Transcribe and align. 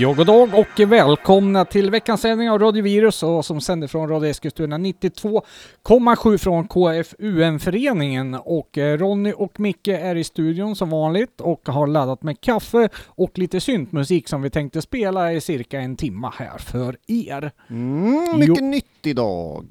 Ja, 0.00 0.12
god 0.12 0.26
dag 0.26 0.54
och 0.54 0.80
välkomna 0.80 1.64
till 1.64 1.90
veckans 1.90 2.20
sändning 2.20 2.50
av 2.50 2.58
Radio 2.58 2.82
Virus 2.82 3.22
och 3.22 3.44
som 3.44 3.60
sänder 3.60 3.88
från 3.88 4.08
Radio 4.08 4.30
Eskilstuna 4.30 4.78
92,7 4.78 6.38
från 6.38 6.68
KFUM-föreningen. 6.68 8.34
Och 8.34 8.78
eh, 8.78 8.98
Ronny 8.98 9.32
och 9.36 9.60
Micke 9.60 9.88
är 9.88 10.14
i 10.14 10.24
studion 10.24 10.76
som 10.76 10.90
vanligt 10.90 11.40
och 11.40 11.68
har 11.68 11.86
laddat 11.86 12.22
med 12.22 12.40
kaffe 12.40 12.88
och 13.06 13.38
lite 13.38 13.60
syntmusik 13.60 14.28
som 14.28 14.42
vi 14.42 14.50
tänkte 14.50 14.82
spela 14.82 15.32
i 15.32 15.40
cirka 15.40 15.80
en 15.80 15.96
timma 15.96 16.32
här 16.36 16.58
för 16.58 16.96
er. 17.06 17.52
Mm, 17.70 18.38
mycket 18.38 18.64
nytt 18.64 19.06
idag 19.06 19.64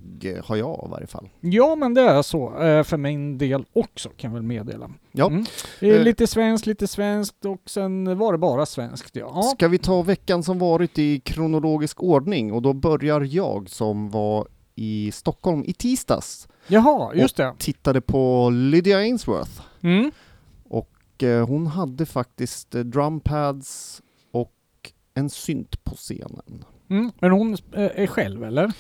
har 0.43 0.55
jag 0.55 0.83
i 0.87 0.91
varje 0.91 1.07
fall. 1.07 1.29
Ja, 1.39 1.75
men 1.75 1.93
det 1.93 2.01
är 2.01 2.21
så 2.21 2.63
eh, 2.63 2.83
för 2.83 2.97
min 2.97 3.37
del 3.37 3.65
också 3.73 4.09
kan 4.09 4.31
jag 4.31 4.35
väl 4.35 4.43
meddela. 4.43 4.89
Ja. 5.17 5.27
Mm. 5.27 5.45
Eh. 5.79 6.01
Lite 6.03 6.27
svenskt, 6.27 6.65
lite 6.65 6.87
svenskt 6.87 7.45
och 7.45 7.61
sen 7.69 8.17
var 8.17 8.31
det 8.31 8.37
bara 8.37 8.65
svenskt. 8.65 9.15
Ja. 9.15 9.41
Ska 9.55 9.67
vi 9.67 9.77
ta 9.77 10.01
veckan 10.01 10.43
som 10.43 10.59
varit 10.59 10.99
i 10.99 11.19
kronologisk 11.19 12.03
ordning 12.03 12.53
och 12.53 12.61
då 12.61 12.73
börjar 12.73 13.21
jag 13.21 13.69
som 13.69 14.09
var 14.09 14.47
i 14.75 15.11
Stockholm 15.13 15.63
i 15.65 15.73
tisdags. 15.73 16.47
Jaha, 16.67 17.13
just 17.15 17.35
det. 17.37 17.53
Tittade 17.57 18.01
på 18.01 18.49
Lydia 18.49 18.97
Ainsworth 18.97 19.61
Mm. 19.81 20.11
och 20.69 21.23
eh, 21.23 21.47
hon 21.47 21.67
hade 21.67 22.05
faktiskt 22.05 22.75
eh, 22.75 22.81
drumpads 22.81 24.01
och 24.31 24.53
en 25.13 25.29
synt 25.29 25.83
på 25.83 25.95
scenen. 25.95 26.65
Mm. 26.89 27.11
Men 27.19 27.31
hon 27.31 27.53
eh, 27.53 27.81
är 27.95 28.07
själv 28.07 28.43
eller? 28.43 28.71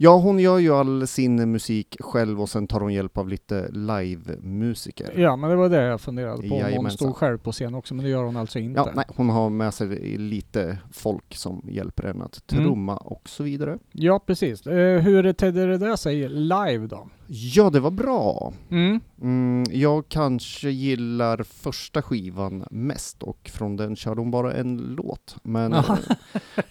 Ja, 0.00 0.16
hon 0.18 0.38
gör 0.38 0.58
ju 0.58 0.74
all 0.74 1.06
sin 1.06 1.50
musik 1.52 1.96
själv 2.00 2.40
och 2.40 2.48
sen 2.48 2.66
tar 2.66 2.80
hon 2.80 2.92
hjälp 2.92 3.18
av 3.18 3.28
lite 3.28 3.68
live-musiker. 3.72 5.12
Ja, 5.20 5.36
men 5.36 5.50
det 5.50 5.56
var 5.56 5.68
det 5.68 5.82
jag 5.82 6.00
funderade 6.00 6.48
på. 6.48 6.54
Om 6.54 6.72
hon 6.76 6.90
stod 6.90 7.16
själv 7.16 7.38
på 7.38 7.52
scen 7.52 7.74
också, 7.74 7.94
men 7.94 8.04
det 8.04 8.10
gör 8.10 8.22
hon 8.24 8.36
alltså 8.36 8.58
inte. 8.58 8.80
Ja, 8.80 8.92
nej, 8.94 9.04
hon 9.16 9.30
har 9.30 9.50
med 9.50 9.74
sig 9.74 10.18
lite 10.18 10.78
folk 10.92 11.34
som 11.36 11.64
hjälper 11.68 12.02
henne 12.06 12.24
att 12.24 12.52
Mm. 12.52 12.64
trumma 12.64 12.96
och 12.96 13.28
så 13.28 13.42
vidare. 13.42 13.78
Ja, 13.92 14.18
precis. 14.26 14.66
Eh, 14.66 15.00
hur 15.00 15.32
tedde 15.32 15.66
det 15.66 15.78
där 15.78 15.96
sig 15.96 16.28
live 16.28 16.86
då? 16.86 17.08
Ja, 17.30 17.70
det 17.70 17.80
var 17.80 17.90
bra. 17.90 18.52
Mm. 18.70 19.00
Mm, 19.22 19.64
jag 19.70 20.08
kanske 20.08 20.70
gillar 20.70 21.42
första 21.42 22.02
skivan 22.02 22.64
mest 22.70 23.22
och 23.22 23.50
från 23.54 23.76
den 23.76 23.96
körde 23.96 24.20
hon 24.20 24.30
bara 24.30 24.52
en 24.52 24.76
låt. 24.76 25.36
Men 25.42 25.72
eh, 25.72 25.78
Aha. 25.78 25.98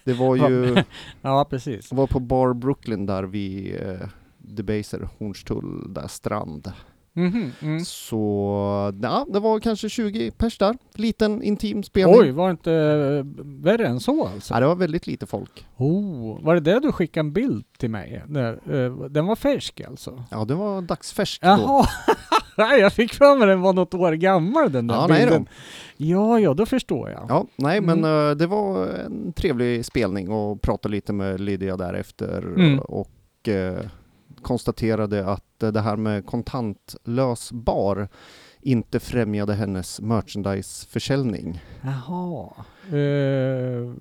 det 0.03 0.13
var 0.13 0.35
ju 0.49 0.83
Ja, 1.21 1.47
precis. 1.49 1.91
var 1.91 2.07
på 2.07 2.19
Bar 2.19 2.53
Brooklyn 2.53 3.05
där 3.05 3.23
vid 3.23 3.75
eh, 3.81 4.07
Debaser, 4.37 5.09
Hornstull, 5.19 5.93
där 5.93 6.07
strand. 6.07 6.71
Mhm, 7.17 7.51
mm. 7.61 7.79
Så 7.85 8.93
ja, 9.01 9.25
det 9.29 9.39
var 9.39 9.59
kanske 9.59 9.89
20 9.89 10.31
pers 10.31 10.57
där. 10.57 10.75
Liten 10.93 11.43
intim 11.43 11.83
spelning. 11.83 12.19
Oj, 12.19 12.31
var 12.31 12.47
det 12.47 12.51
inte 12.51 12.73
eh, 12.73 13.25
värre 13.63 13.87
än 13.87 13.99
så 13.99 14.27
alltså? 14.27 14.53
Ja, 14.53 14.59
det 14.59 14.65
var 14.67 14.75
väldigt 14.75 15.07
lite 15.07 15.25
folk. 15.25 15.65
Oh, 15.77 16.43
var 16.43 16.53
det 16.55 16.59
det 16.61 16.79
du 16.79 16.91
skickade 16.91 17.27
en 17.27 17.33
bild 17.33 17.65
till 17.77 17.89
mig? 17.89 18.23
Eh, 18.69 18.93
Den 19.09 19.25
var 19.25 19.35
färsk 19.35 19.81
alltså? 19.81 20.23
Ja, 20.31 20.45
det 20.45 20.55
var 20.55 20.81
dagsfärsk 20.81 21.41
då. 21.41 21.47
Jaha! 21.47 21.85
Nej, 22.57 22.79
jag 22.79 22.93
fick 22.93 23.13
för 23.13 23.37
mig 23.37 23.47
den 23.47 23.61
var 23.61 23.73
något 23.73 23.93
år 23.93 24.11
gammal 24.11 24.71
den 24.71 24.87
där 24.87 24.95
Ja, 24.95 25.07
nej 25.07 25.21
då. 25.25 25.25
bilden. 25.29 25.47
Ja, 25.97 26.39
ja, 26.39 26.53
då 26.53 26.65
förstår 26.65 27.09
jag. 27.09 27.25
Ja, 27.29 27.45
nej 27.55 27.81
men 27.81 27.99
Mm. 27.99 28.29
eh, 28.29 28.35
det 28.35 28.47
var 28.47 28.87
en 28.87 29.33
trevlig 29.33 29.85
spelning 29.85 30.29
och 30.29 30.61
pratade 30.61 30.91
lite 30.95 31.13
med 31.13 31.39
Lydia 31.39 31.77
därefter 31.77 32.37
Mm. 32.41 32.79
och 32.79 33.47
eh, 33.47 33.79
konstaterade 34.41 35.25
att 35.27 35.43
det 35.57 35.81
här 35.81 35.95
med 35.95 36.25
kontantlös 36.25 37.51
bar 37.51 38.07
inte 38.61 38.99
främjade 38.99 39.53
hennes 39.53 40.01
merchandiseförsäljning. 40.01 41.61
Jaha. 41.81 42.49
Eh, 42.97 43.93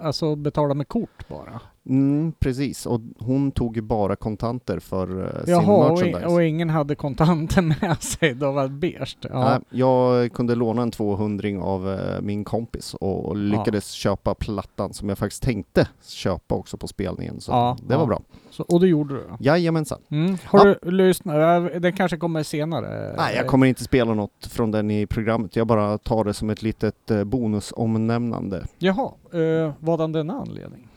alltså 0.00 0.36
betala 0.36 0.74
med 0.74 0.88
kort 0.88 1.28
bara? 1.28 1.60
Mm, 1.88 2.32
precis, 2.38 2.86
och 2.86 3.00
hon 3.18 3.50
tog 3.50 3.76
ju 3.76 3.82
bara 3.82 4.16
kontanter 4.16 4.78
för 4.78 5.06
sin 5.44 5.54
Jaha, 5.54 5.74
och, 5.86 5.90
merchandise. 5.90 6.22
i- 6.24 6.34
och 6.34 6.44
ingen 6.44 6.70
hade 6.70 6.94
kontanter 6.94 7.62
med 7.80 8.02
sig, 8.02 8.34
då 8.34 8.52
var 8.52 8.62
det 8.62 8.68
beige. 8.68 9.16
Ja. 9.20 9.44
Nej, 9.50 9.80
jag 9.80 10.32
kunde 10.32 10.54
låna 10.54 10.82
en 10.82 10.90
200 10.90 11.48
av 11.62 11.90
eh, 11.92 12.20
min 12.22 12.44
kompis 12.44 12.94
och 12.94 13.36
lyckades 13.36 13.90
köpa 13.90 14.34
plattan 14.34 14.92
som 14.94 15.08
jag 15.08 15.18
faktiskt 15.18 15.42
tänkte 15.42 15.88
köpa 16.06 16.54
också 16.54 16.76
på 16.76 16.88
spelningen. 16.88 17.40
Så 17.40 17.52
Ja, 17.52 17.76
det 17.88 17.94
var 17.94 18.02
ja. 18.02 18.06
bra. 18.06 18.20
Så, 18.50 18.62
och 18.62 18.80
det 18.80 18.86
gjorde 18.88 19.14
du? 19.14 19.24
Jajamensan. 19.40 19.98
Mm. 20.08 20.36
Har 20.44 20.64
du 20.82 20.90
lyssnat? 20.90 21.72
Den 21.82 21.92
kanske 21.92 22.16
kommer 22.16 22.42
senare? 22.42 23.14
Nej, 23.16 23.36
jag 23.36 23.46
kommer 23.46 23.66
inte 23.66 23.84
spela 23.84 24.14
något 24.14 24.46
från 24.50 24.70
den 24.70 24.90
i 24.90 25.06
programmet. 25.06 25.56
Jag 25.56 25.66
bara 25.66 25.98
tar 25.98 26.24
det 26.24 26.34
som 26.34 26.50
ett 26.50 26.62
litet 26.62 27.10
eh, 27.10 27.24
bonusomnämnande. 27.24 28.64
Jaha, 28.78 29.10
eh, 29.32 29.72
vad 29.80 30.00
av 30.00 30.10
denna 30.10 30.32
anledning? 30.40 30.88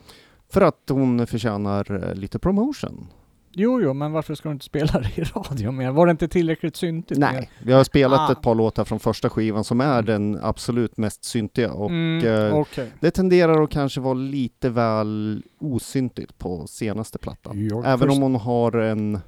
För 0.52 0.60
att 0.60 0.80
hon 0.90 1.26
förtjänar 1.26 2.08
eh, 2.08 2.14
lite 2.14 2.38
promotion. 2.38 3.06
Jo, 3.52 3.80
jo, 3.82 3.94
men 3.94 4.12
varför 4.12 4.34
ska 4.34 4.48
du 4.48 4.52
inte 4.52 4.64
spela 4.64 4.92
det 5.00 5.18
i 5.18 5.24
radio 5.24 5.70
mer? 5.70 5.90
Var 5.90 6.06
det 6.06 6.10
inte 6.10 6.28
tillräckligt 6.28 6.76
syntigt? 6.76 7.18
Nej, 7.18 7.50
vi 7.64 7.72
har 7.72 7.84
spelat 7.84 8.20
Ah. 8.30 8.32
ett 8.32 8.42
par 8.42 8.54
låtar 8.54 8.84
från 8.84 9.00
första 9.00 9.30
skivan 9.30 9.64
som 9.64 9.80
är 9.80 10.02
den 10.02 10.38
absolut 10.42 10.96
mest 10.96 11.24
syntiga 11.24 11.72
och 11.72 11.90
Mm, 11.90 12.26
eh, 12.26 12.54
Okej. 12.54 12.92
det 13.00 13.10
tenderar 13.10 13.62
att 13.62 13.70
kanske 13.70 14.00
vara 14.00 14.14
lite 14.14 14.68
väl 14.70 15.42
osyntigt 15.60 16.38
på 16.38 16.66
senaste 16.66 17.18
plattan. 17.18 17.70
Även 17.84 17.98
först- 17.98 18.12
om 18.12 18.22
hon 18.22 18.34
har 18.34 18.76
en 18.76 19.18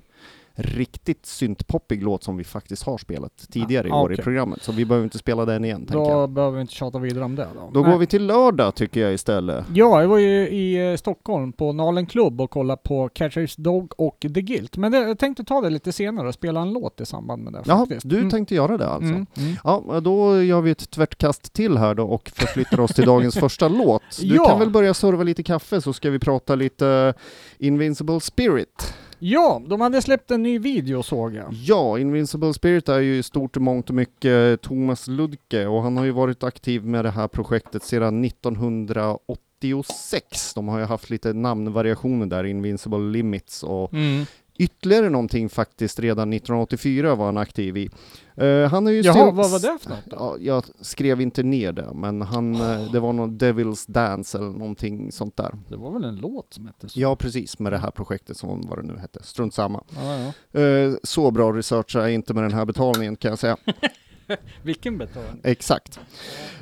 riktigt 0.54 1.26
syntpoppig 1.26 2.02
låt 2.02 2.24
som 2.24 2.36
vi 2.36 2.44
faktiskt 2.44 2.82
har 2.82 2.98
spelat 2.98 3.46
tidigare 3.50 3.88
i 3.88 3.90
Ah, 3.90 4.02
år 4.02 4.12
i 4.12 4.14
okej. 4.14 4.24
programmet. 4.24 4.62
Så 4.62 4.72
vi 4.72 4.84
behöver 4.84 5.04
inte 5.04 5.18
spela 5.18 5.44
den 5.44 5.64
igen, 5.64 5.86
Då 5.90 5.98
jag. 5.98 6.30
behöver 6.30 6.54
vi 6.56 6.60
inte 6.60 6.74
tjata 6.74 6.98
vidare 6.98 7.24
om 7.24 7.34
det 7.36 7.48
då. 7.54 7.70
Då 7.74 7.80
Nej. 7.80 7.90
går 7.92 7.98
vi 7.98 8.06
till 8.06 8.26
lördag 8.26 8.74
tycker 8.74 9.00
jag 9.00 9.12
istället. 9.14 9.64
Ja, 9.74 10.00
jag 10.00 10.08
var 10.08 10.18
ju 10.18 10.48
i 10.48 10.90
eh, 10.92 10.96
Stockholm 10.96 11.52
på 11.52 11.72
Nalen 11.72 12.06
Club 12.06 12.40
och 12.40 12.50
kollade 12.50 12.82
på 12.84 13.08
Catcher's 13.08 13.60
Dog 13.60 13.92
och 14.00 14.20
The 14.20 14.42
Guilt. 14.42 14.76
Men 14.76 14.92
det, 14.92 14.98
jag 14.98 15.18
tänkte 15.18 15.44
ta 15.44 15.60
det 15.60 15.70
lite 15.70 15.92
senare 15.92 16.28
och 16.28 16.34
spela 16.34 16.60
en 16.60 16.72
låt 16.72 17.00
i 17.00 17.06
samband 17.06 17.42
med 17.42 17.52
det 17.52 17.62
Ja, 17.66 17.86
du 18.02 18.16
Mm. 18.18 18.30
tänkte 18.30 18.54
göra 18.54 18.76
det 18.76 18.88
alltså? 18.88 19.08
Mm, 19.14 19.26
mm. 19.36 19.56
Ja, 19.64 20.00
då 20.00 20.42
gör 20.42 20.60
vi 20.60 20.70
ett 20.70 20.90
tvärtkast 20.90 21.52
till 21.52 21.78
här 21.78 21.94
då 21.94 22.04
och 22.06 22.30
förflyttar 22.34 22.80
oss 22.80 22.94
till 22.94 23.04
dagens 23.06 23.34
första 23.40 23.68
låt. 23.68 24.02
Du 24.20 24.34
Ja. 24.36 24.44
kan 24.48 24.58
väl 24.58 24.70
börja 24.70 24.94
serva 24.94 25.22
lite 25.22 25.42
kaffe 25.42 25.80
så 25.80 25.92
ska 25.92 26.10
vi 26.10 26.18
prata 26.18 26.54
lite 26.54 27.14
Invincible 27.58 28.20
Spirit. 28.20 28.94
Ja, 29.24 29.62
de 29.66 29.80
hade 29.80 30.02
släppt 30.02 30.30
en 30.30 30.42
ny 30.42 30.58
video 30.58 31.02
såg 31.02 31.34
jag. 31.34 31.52
Ja, 31.52 31.98
Invincible 31.98 32.54
Spirit 32.54 32.88
är 32.88 32.98
ju 32.98 33.16
i 33.16 33.22
stort 33.22 33.56
och 33.56 33.62
mångt 33.62 33.88
och 33.88 33.94
mycket 33.94 34.62
Thomas 34.62 35.08
Ludke 35.08 35.66
och 35.66 35.82
han 35.82 35.96
har 35.96 36.04
ju 36.04 36.10
varit 36.10 36.44
aktiv 36.44 36.84
med 36.84 37.04
det 37.04 37.10
här 37.10 37.28
projektet 37.28 37.82
sedan 37.82 38.24
1986. 38.24 40.54
De 40.54 40.68
har 40.68 40.78
ju 40.78 40.84
haft 40.84 41.10
lite 41.10 41.32
namnvariationer 41.32 42.26
där, 42.26 42.44
Invincible 42.44 42.98
Limits 42.98 43.62
och 43.62 43.92
Mm. 43.92 44.24
Ytterligare 44.62 45.10
någonting 45.10 45.48
faktiskt 45.48 46.00
redan 46.00 46.32
1984 46.32 47.14
var 47.14 47.26
han 47.26 47.36
aktiv 47.36 47.76
i. 47.76 47.90
Eh, 48.36 48.70
han 48.70 48.86
är 48.86 48.90
ju 48.90 49.00
Jaha, 49.00 49.30
vad 49.30 49.50
var 49.50 49.58
det 49.58 49.78
för 49.80 49.90
något? 49.90 49.98
Ja, 50.10 50.36
jag 50.40 50.64
skrev 50.80 51.20
inte 51.20 51.42
ner 51.42 51.72
det, 51.72 51.88
men 51.94 52.22
han, 52.22 52.54
eh, 52.54 52.92
det 52.92 53.00
var 53.00 53.12
någon 53.12 53.38
Devil's 53.38 53.90
Dance 53.90 54.38
eller 54.38 54.50
någonting 54.50 55.12
sånt 55.12 55.36
där. 55.36 55.54
Det 55.68 55.76
var 55.76 55.92
väl 55.92 56.04
en 56.04 56.16
låt 56.16 56.54
som 56.54 56.66
hette 56.66 56.88
så? 56.88 57.00
Ja, 57.00 57.16
precis, 57.16 57.58
med 57.58 57.72
det 57.72 57.78
här 57.78 57.90
projektet 57.90 58.36
som 58.36 58.60
vad 58.68 58.78
det 58.78 58.82
nu 58.82 58.98
hette. 58.98 59.22
Strunt 59.22 59.54
samma. 59.54 59.84
Ja, 59.94 60.32
ja. 60.52 60.60
Eh, 60.60 60.92
så 61.02 61.30
bra 61.30 61.52
research 61.52 61.96
är 61.96 62.08
inte 62.08 62.34
med 62.34 62.44
den 62.44 62.52
här 62.52 62.64
betalningen 62.64 63.16
kan 63.16 63.28
jag 63.28 63.38
säga. 63.38 63.56
Vilken 64.62 64.98
betalning? 64.98 65.40
Exakt. 65.44 66.00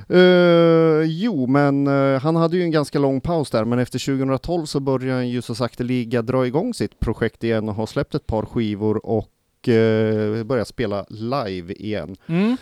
Eh, 0.09 1.03
jo, 1.05 1.47
men 1.47 1.87
eh, 1.87 2.21
han 2.21 2.37
hade 2.37 2.57
ju 2.57 2.63
en 2.63 2.71
ganska 2.71 2.99
lång 2.99 3.21
paus 3.21 3.51
där, 3.51 3.65
men 3.65 3.79
efter 3.79 3.99
2012 3.99 4.67
så 4.67 4.81
började 4.81 5.13
han 5.13 5.29
ju 5.29 5.43
så 5.43 5.55
sakteliga 5.55 6.23
dra 6.23 6.47
igång 6.47 6.75
sitt 6.75 7.01
projekt 7.01 7.45
igen 7.45 7.69
och 7.69 7.75
har 7.75 7.87
släppt 7.87 8.15
ett 8.15 8.27
par 8.27 8.45
skivor 8.45 9.07
och 9.07 9.69
eh, 9.69 10.45
börjat 10.45 10.69
spela 10.69 11.07
live 11.09 11.73
igen. 11.73 12.17
Mm. 12.27 12.57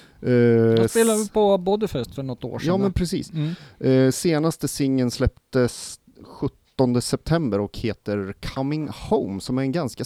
Jag 0.78 0.90
spelade 0.90 1.28
på 1.32 1.58
Bodyfest 1.58 2.14
för 2.14 2.22
något 2.22 2.44
år 2.44 2.58
sedan. 2.58 2.66
Ja, 2.66 2.76
men 2.76 2.92
precis. 2.92 3.30
mm. 3.32 4.12
Senaste 4.12 4.68
singeln 4.68 5.10
släpptes 5.10 6.00
17 6.24 7.02
september 7.02 7.60
och 7.60 7.78
heter 7.78 8.34
Coming 8.40 8.88
Home, 8.88 9.40
som 9.40 9.58
är 9.58 9.62
en 9.62 9.72
ganska 9.72 10.04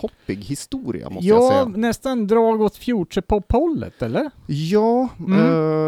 syntpoppig 0.00 0.44
historia 0.44 1.10
måste 1.10 1.26
jag 1.28 1.42
Ja, 1.42 1.48
säga. 1.50 1.64
nästan 1.64 2.26
drag 2.26 2.60
åt 2.60 2.76
futurepop-hållet, 2.76 4.02
eller? 4.02 4.30
Ja, 4.46 5.08
Mm. 5.18 5.32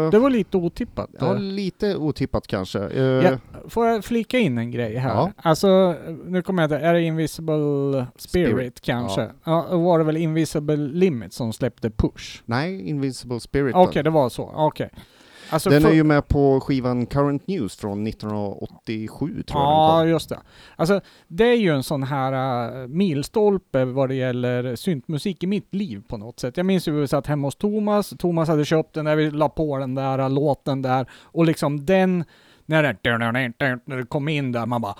eh, 0.05 0.09
Det 0.11 0.19
var 0.19 0.29
lite 0.29 0.57
otippat. 0.57 1.09
ja, 1.19 1.33
eh. 1.35 1.39
lite 1.39 1.95
otippat 1.95 2.47
kanske. 2.47 2.79
Eh, 2.79 3.03
Ja, 3.03 3.37
får 3.69 3.87
jag 3.87 4.05
flika 4.05 4.37
in 4.39 4.57
en 4.57 4.71
grej 4.71 4.95
här? 4.95 5.09
Ja. 5.09 5.31
Alltså, 5.37 5.95
nu 6.25 6.41
kommer 6.41 6.63
jag 6.63 6.67
inte, 6.67 6.85
är 6.87 6.93
det 6.93 7.01
Invisible 7.01 8.07
Spirit, 8.17 8.49
Spirit, 8.51 8.81
kanske? 8.81 9.29
Ja. 9.43 9.67
då 9.71 9.77
var 9.77 9.97
det 9.99 10.03
väl 10.05 10.17
Invisible 10.17 10.75
Limit 10.77 11.33
som 11.33 11.53
släppte 11.53 11.89
Push? 11.89 12.41
Nej, 12.45 12.89
Invincible 12.89 13.39
Spirit. 13.39 13.75
Okej, 13.75 14.03
det 14.03 14.09
var 14.09 14.29
så. 14.29 14.51
Okej. 14.55 14.89
Alltså, 15.51 15.69
Den 15.69 15.81
för- 15.81 15.89
är 15.89 15.93
ju 15.93 16.03
med 16.03 16.27
på 16.27 16.59
skivan 16.59 17.05
Current 17.05 17.47
News 17.47 17.75
från 17.75 18.07
1987 18.07 19.43
tror 19.43 19.61
jag 19.61 19.71
Ja, 19.71 20.05
just 20.05 20.29
det. 20.29 20.39
Alltså, 20.75 21.01
det 21.27 21.43
är 21.43 21.55
ju 21.55 21.75
en 21.75 21.83
sån 21.83 22.03
här 22.03 22.33
uh, 22.81 22.87
milstolpe 22.87 23.85
vad 23.85 24.09
det 24.09 24.15
gäller 24.15 24.75
syntmusik 24.75 25.43
i 25.43 25.47
mitt 25.47 25.73
liv 25.73 26.03
på 26.07 26.17
något 26.17 26.39
sätt. 26.39 26.57
Jag 26.57 26.65
minns 26.65 26.87
ju 26.87 26.91
vi 26.91 27.07
satt 27.07 27.27
hemma 27.27 27.47
hos 27.47 27.55
Thomas, 27.55 28.13
Thomas 28.19 28.49
hade 28.49 28.65
köpt 28.65 28.93
den 28.93 29.05
där, 29.05 29.15
vi 29.15 29.31
la 29.31 29.49
på 29.49 29.77
den 29.77 29.95
där 29.95 30.19
uh, 30.19 30.29
låten 30.29 30.81
där 30.81 31.09
och 31.21 31.45
liksom 31.45 31.85
den, 31.85 32.23
när 32.65 32.83
det, 32.83 32.97
när 33.85 33.97
det 33.97 34.05
kom 34.05 34.27
in 34.27 34.51
där, 34.51 34.65
man 34.65 34.81
bara 34.81 34.95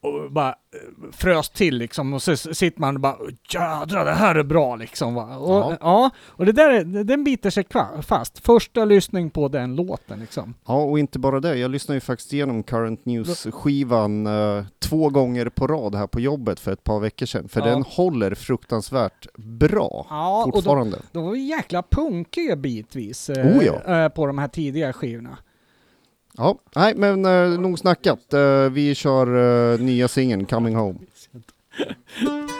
och 0.00 0.32
bara 0.32 0.48
eh, 0.48 1.10
frös 1.12 1.50
till 1.50 1.78
liksom 1.78 2.12
och 2.12 2.22
så 2.22 2.36
sitter 2.36 2.80
man 2.80 2.94
och 2.94 3.00
bara 3.00 3.16
jädrar 3.54 4.04
det 4.04 4.12
här 4.12 4.34
är 4.34 4.42
bra 4.42 4.76
liksom 4.76 5.14
va. 5.14 5.36
Och, 5.36 5.50
ja. 5.72 5.76
Ja. 5.80 6.10
och 6.26 6.46
det 6.46 6.52
där, 6.52 6.70
är- 6.70 7.04
den 7.04 7.24
biter 7.24 7.50
sig 7.50 7.64
fast. 8.02 8.38
Första 8.46 8.84
lyssning 8.84 9.30
på 9.30 9.48
den 9.48 9.76
låten 9.76 10.20
liksom. 10.20 10.54
Ja, 10.66 10.74
och 10.82 10.98
inte 10.98 11.18
bara 11.18 11.40
det. 11.40 11.56
Jag 11.58 11.70
lyssnade 11.70 11.96
ju 11.96 12.00
faktiskt 12.00 12.32
igenom 12.32 12.62
Current 12.62 13.04
News-skivan 13.04 14.26
eh, 14.26 14.64
två 14.78 15.08
gånger 15.10 15.48
på 15.48 15.66
rad 15.66 15.94
här 15.94 16.06
på 16.06 16.20
jobbet 16.20 16.60
för 16.60 16.72
ett 16.72 16.84
par 16.84 17.00
veckor 17.00 17.26
sedan. 17.26 17.48
För 17.48 17.60
Ja. 17.60 17.66
den 17.66 17.82
håller 17.82 18.34
fruktansvärt 18.34 19.26
bra 19.36 20.06
Ja, 20.10 20.42
och 20.44 20.50
då, 20.52 20.56
fortfarande. 20.56 20.98
De 21.12 21.24
var 21.24 21.34
jäkla 21.34 21.82
punkiga 21.90 22.56
bitvis 22.56 23.30
eh, 23.30 23.46
Oh 23.46 23.64
ja. 23.64 24.02
eh, 24.04 24.08
på 24.08 24.26
de 24.26 24.38
här 24.38 24.48
tidiga 24.48 24.92
skivorna. 24.92 25.38
Ja, 26.38 26.58
nej 26.74 26.94
men 26.94 27.24
eh, 27.24 27.60
nog 27.60 27.78
snackat. 27.78 28.32
Eh, 28.32 28.70
vi 28.70 28.94
kör 28.94 29.26
eh, 29.72 29.80
nya 29.80 30.08
singeln 30.08 30.46
Coming 30.46 30.76
Home. 30.76 30.98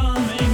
coming 0.00 0.49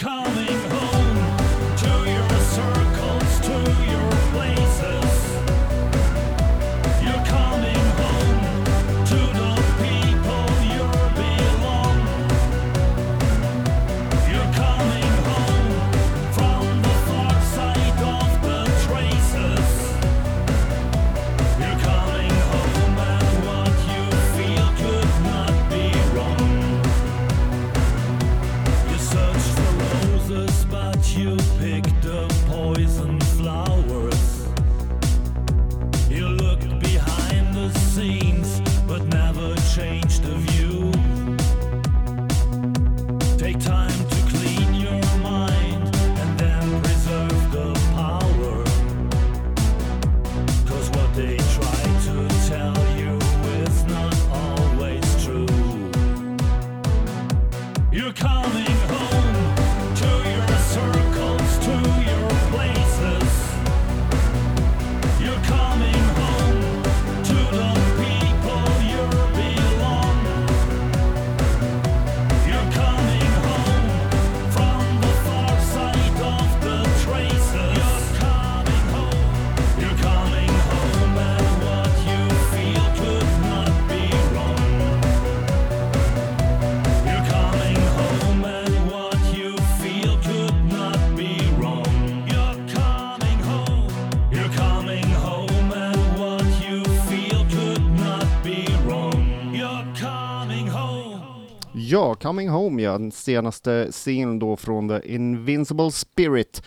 you? 0.00 0.41
Coming 102.32 102.48
Home 102.48 102.82
ja, 102.82 102.92
den 102.92 103.12
senaste 103.12 103.92
singeln 103.92 104.38
då 104.38 104.56
från 104.56 104.88
The 104.88 105.14
Invincible 105.14 105.90
Spirit. 105.90 106.62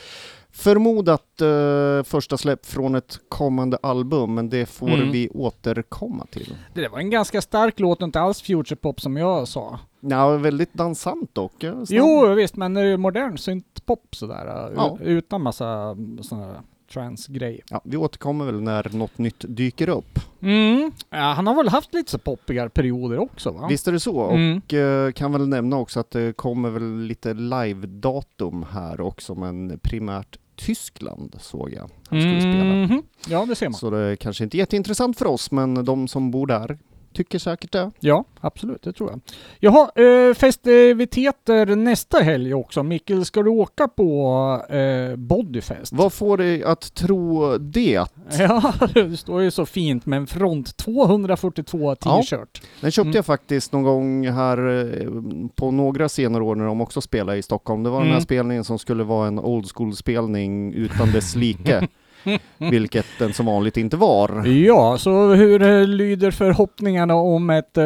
Förmodat 0.52 1.42
eh, 1.42 2.04
första 2.04 2.38
släpp 2.38 2.66
från 2.66 2.96
ett 2.96 3.20
kommande 3.30 3.78
album, 3.82 4.34
men 4.36 4.50
det 4.50 4.66
får 4.66 4.90
Mm. 4.94 5.12
vi 5.12 5.30
återkomma 5.30 6.26
till. 6.32 6.56
Det 6.74 6.88
var 6.88 6.98
en 7.00 7.10
ganska 7.10 7.42
stark 7.42 7.80
låt, 7.80 8.02
inte 8.02 8.20
alls 8.20 8.42
futurepop 8.42 9.02
som 9.02 9.18
jag 9.18 9.48
sa. 9.48 9.80
Ja, 10.00 10.38
väldigt 10.38 10.74
dansant 10.74 11.36
dock. 11.36 11.54
ja, 11.60 11.72
snabb. 11.86 11.86
Jo, 11.90 12.34
visst, 12.34 12.56
men 12.56 12.74
det 12.74 12.82
är 12.82 12.86
ju 12.86 12.98
modern 12.98 13.38
syntpop 13.38 14.16
sådär. 14.16 14.72
Ja. 14.76 14.98
u- 15.02 15.06
Utan 15.18 15.42
massa 15.42 15.98
sådana 16.22 16.64
trance-grejer. 16.94 17.64
Ja, 17.70 17.82
vi 17.84 17.98
återkommer 17.98 18.46
väl 18.46 18.62
när 18.62 18.90
något 18.94 19.18
nytt 19.18 19.46
dyker 19.48 19.90
upp. 19.90 20.20
Mm. 20.42 20.92
Ja, 21.10 21.18
han 21.18 21.48
har 21.48 21.56
väl 21.56 21.68
haft 21.68 21.94
lite 21.94 22.12
så 22.12 22.18
poppigare 22.18 22.70
perioder 22.70 23.20
också 23.20 23.52
va? 23.52 23.68
Visst 23.70 23.88
är 23.88 23.92
det 23.92 24.00
så? 24.00 24.30
Mm. 24.30 24.58
Och 24.58 24.74
eh, 24.74 25.12
kan 25.12 25.32
väl 25.32 25.48
nämna 25.48 25.78
också 25.78 26.00
att 26.00 26.12
det 26.12 26.38
kommer 26.38 26.70
väl 26.70 27.00
lite 27.00 27.34
live-datum 27.34 28.66
här 28.72 29.02
också, 29.02 29.36
men 29.36 29.80
primärt 29.80 30.38
Tyskland 30.56 31.36
såg 31.40 31.74
jag 31.74 31.90
han 32.10 32.22
skulle 32.22 32.42
spela. 32.42 32.64
Mhm. 32.64 33.04
Ja, 33.28 33.46
det 33.46 33.56
ser 33.56 33.70
man. 33.70 33.74
Så 33.74 33.90
det 33.90 33.98
är 33.98 34.16
kanske 34.16 34.44
inte 34.44 34.58
jätteintressant 34.58 35.18
för 35.18 35.26
oss, 35.26 35.52
men 35.52 35.86
de 35.86 36.08
som 36.08 36.32
bor 36.32 36.48
där 36.48 36.78
tycker 37.16 37.40
säkert 37.40 37.72
det. 37.72 37.92
Ja, 38.00 38.24
absolut, 38.42 38.82
det 38.84 38.94
tror 38.94 39.10
jag. 39.12 39.20
Jaha, 39.60 39.90
eh, 39.96 40.34
festiviteter 40.34 41.76
nästa 41.76 42.18
helg 42.20 42.54
också. 42.54 42.84
Mikkel, 42.84 43.26
ska 43.26 43.44
du 43.44 43.50
åka 43.50 43.88
på 43.88 44.62
eh, 44.70 45.16
Bodyfest? 45.16 45.94
Vad 45.94 46.14
får 46.14 46.38
dig 46.38 46.64
att 46.64 46.94
tro 46.94 47.58
det? 47.58 48.06
Ja, 48.40 48.74
det 48.94 49.18
står 49.18 49.42
ju 49.42 49.52
så 49.52 49.66
fint 49.66 50.06
med 50.06 50.18
en 50.18 50.28
front 50.28 50.78
242 50.78 51.96
Ja. 52.06 52.22
t-shirt. 52.22 52.62
Den 52.82 52.92
köpte 52.92 53.08
Mm. 53.08 53.16
jag 53.16 53.26
faktiskt 53.26 53.72
någon 53.74 53.84
gång 53.84 54.28
här 54.28 54.58
eh, 54.68 55.10
på 55.56 55.72
några 55.72 56.10
senare 56.10 56.44
år 56.44 56.56
när 56.56 56.66
de 56.66 56.82
också 56.82 57.02
spelade 57.02 57.38
i 57.38 57.42
Stockholm. 57.42 57.84
Det 57.84 57.90
var 57.90 57.98
den 58.00 58.08
här 58.08 58.14
Mm. 58.16 58.24
spelningen 58.24 58.64
som 58.64 58.80
skulle 58.80 59.04
vara 59.04 59.28
en 59.28 59.40
old 59.40 59.66
school-spelning 59.76 60.74
utan 60.74 61.12
dess 61.12 61.36
like. 61.36 61.88
vilket 62.58 63.06
den 63.20 63.34
som 63.34 63.46
vanligt 63.46 63.78
inte 63.78 63.98
var. 63.98 64.46
Ja, 64.46 64.98
så 64.98 65.34
hur 65.34 65.62
eh, 65.62 65.88
lyder 65.88 66.32
förhoppningarna 66.32 67.16
om 67.16 67.50
ett 67.50 67.78
eh, 67.78 67.86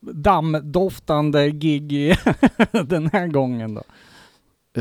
dammdoftande 0.00 1.50
gig 1.50 2.16
den 2.86 3.10
här 3.12 3.26
gången 3.26 3.74
då? 3.74 3.82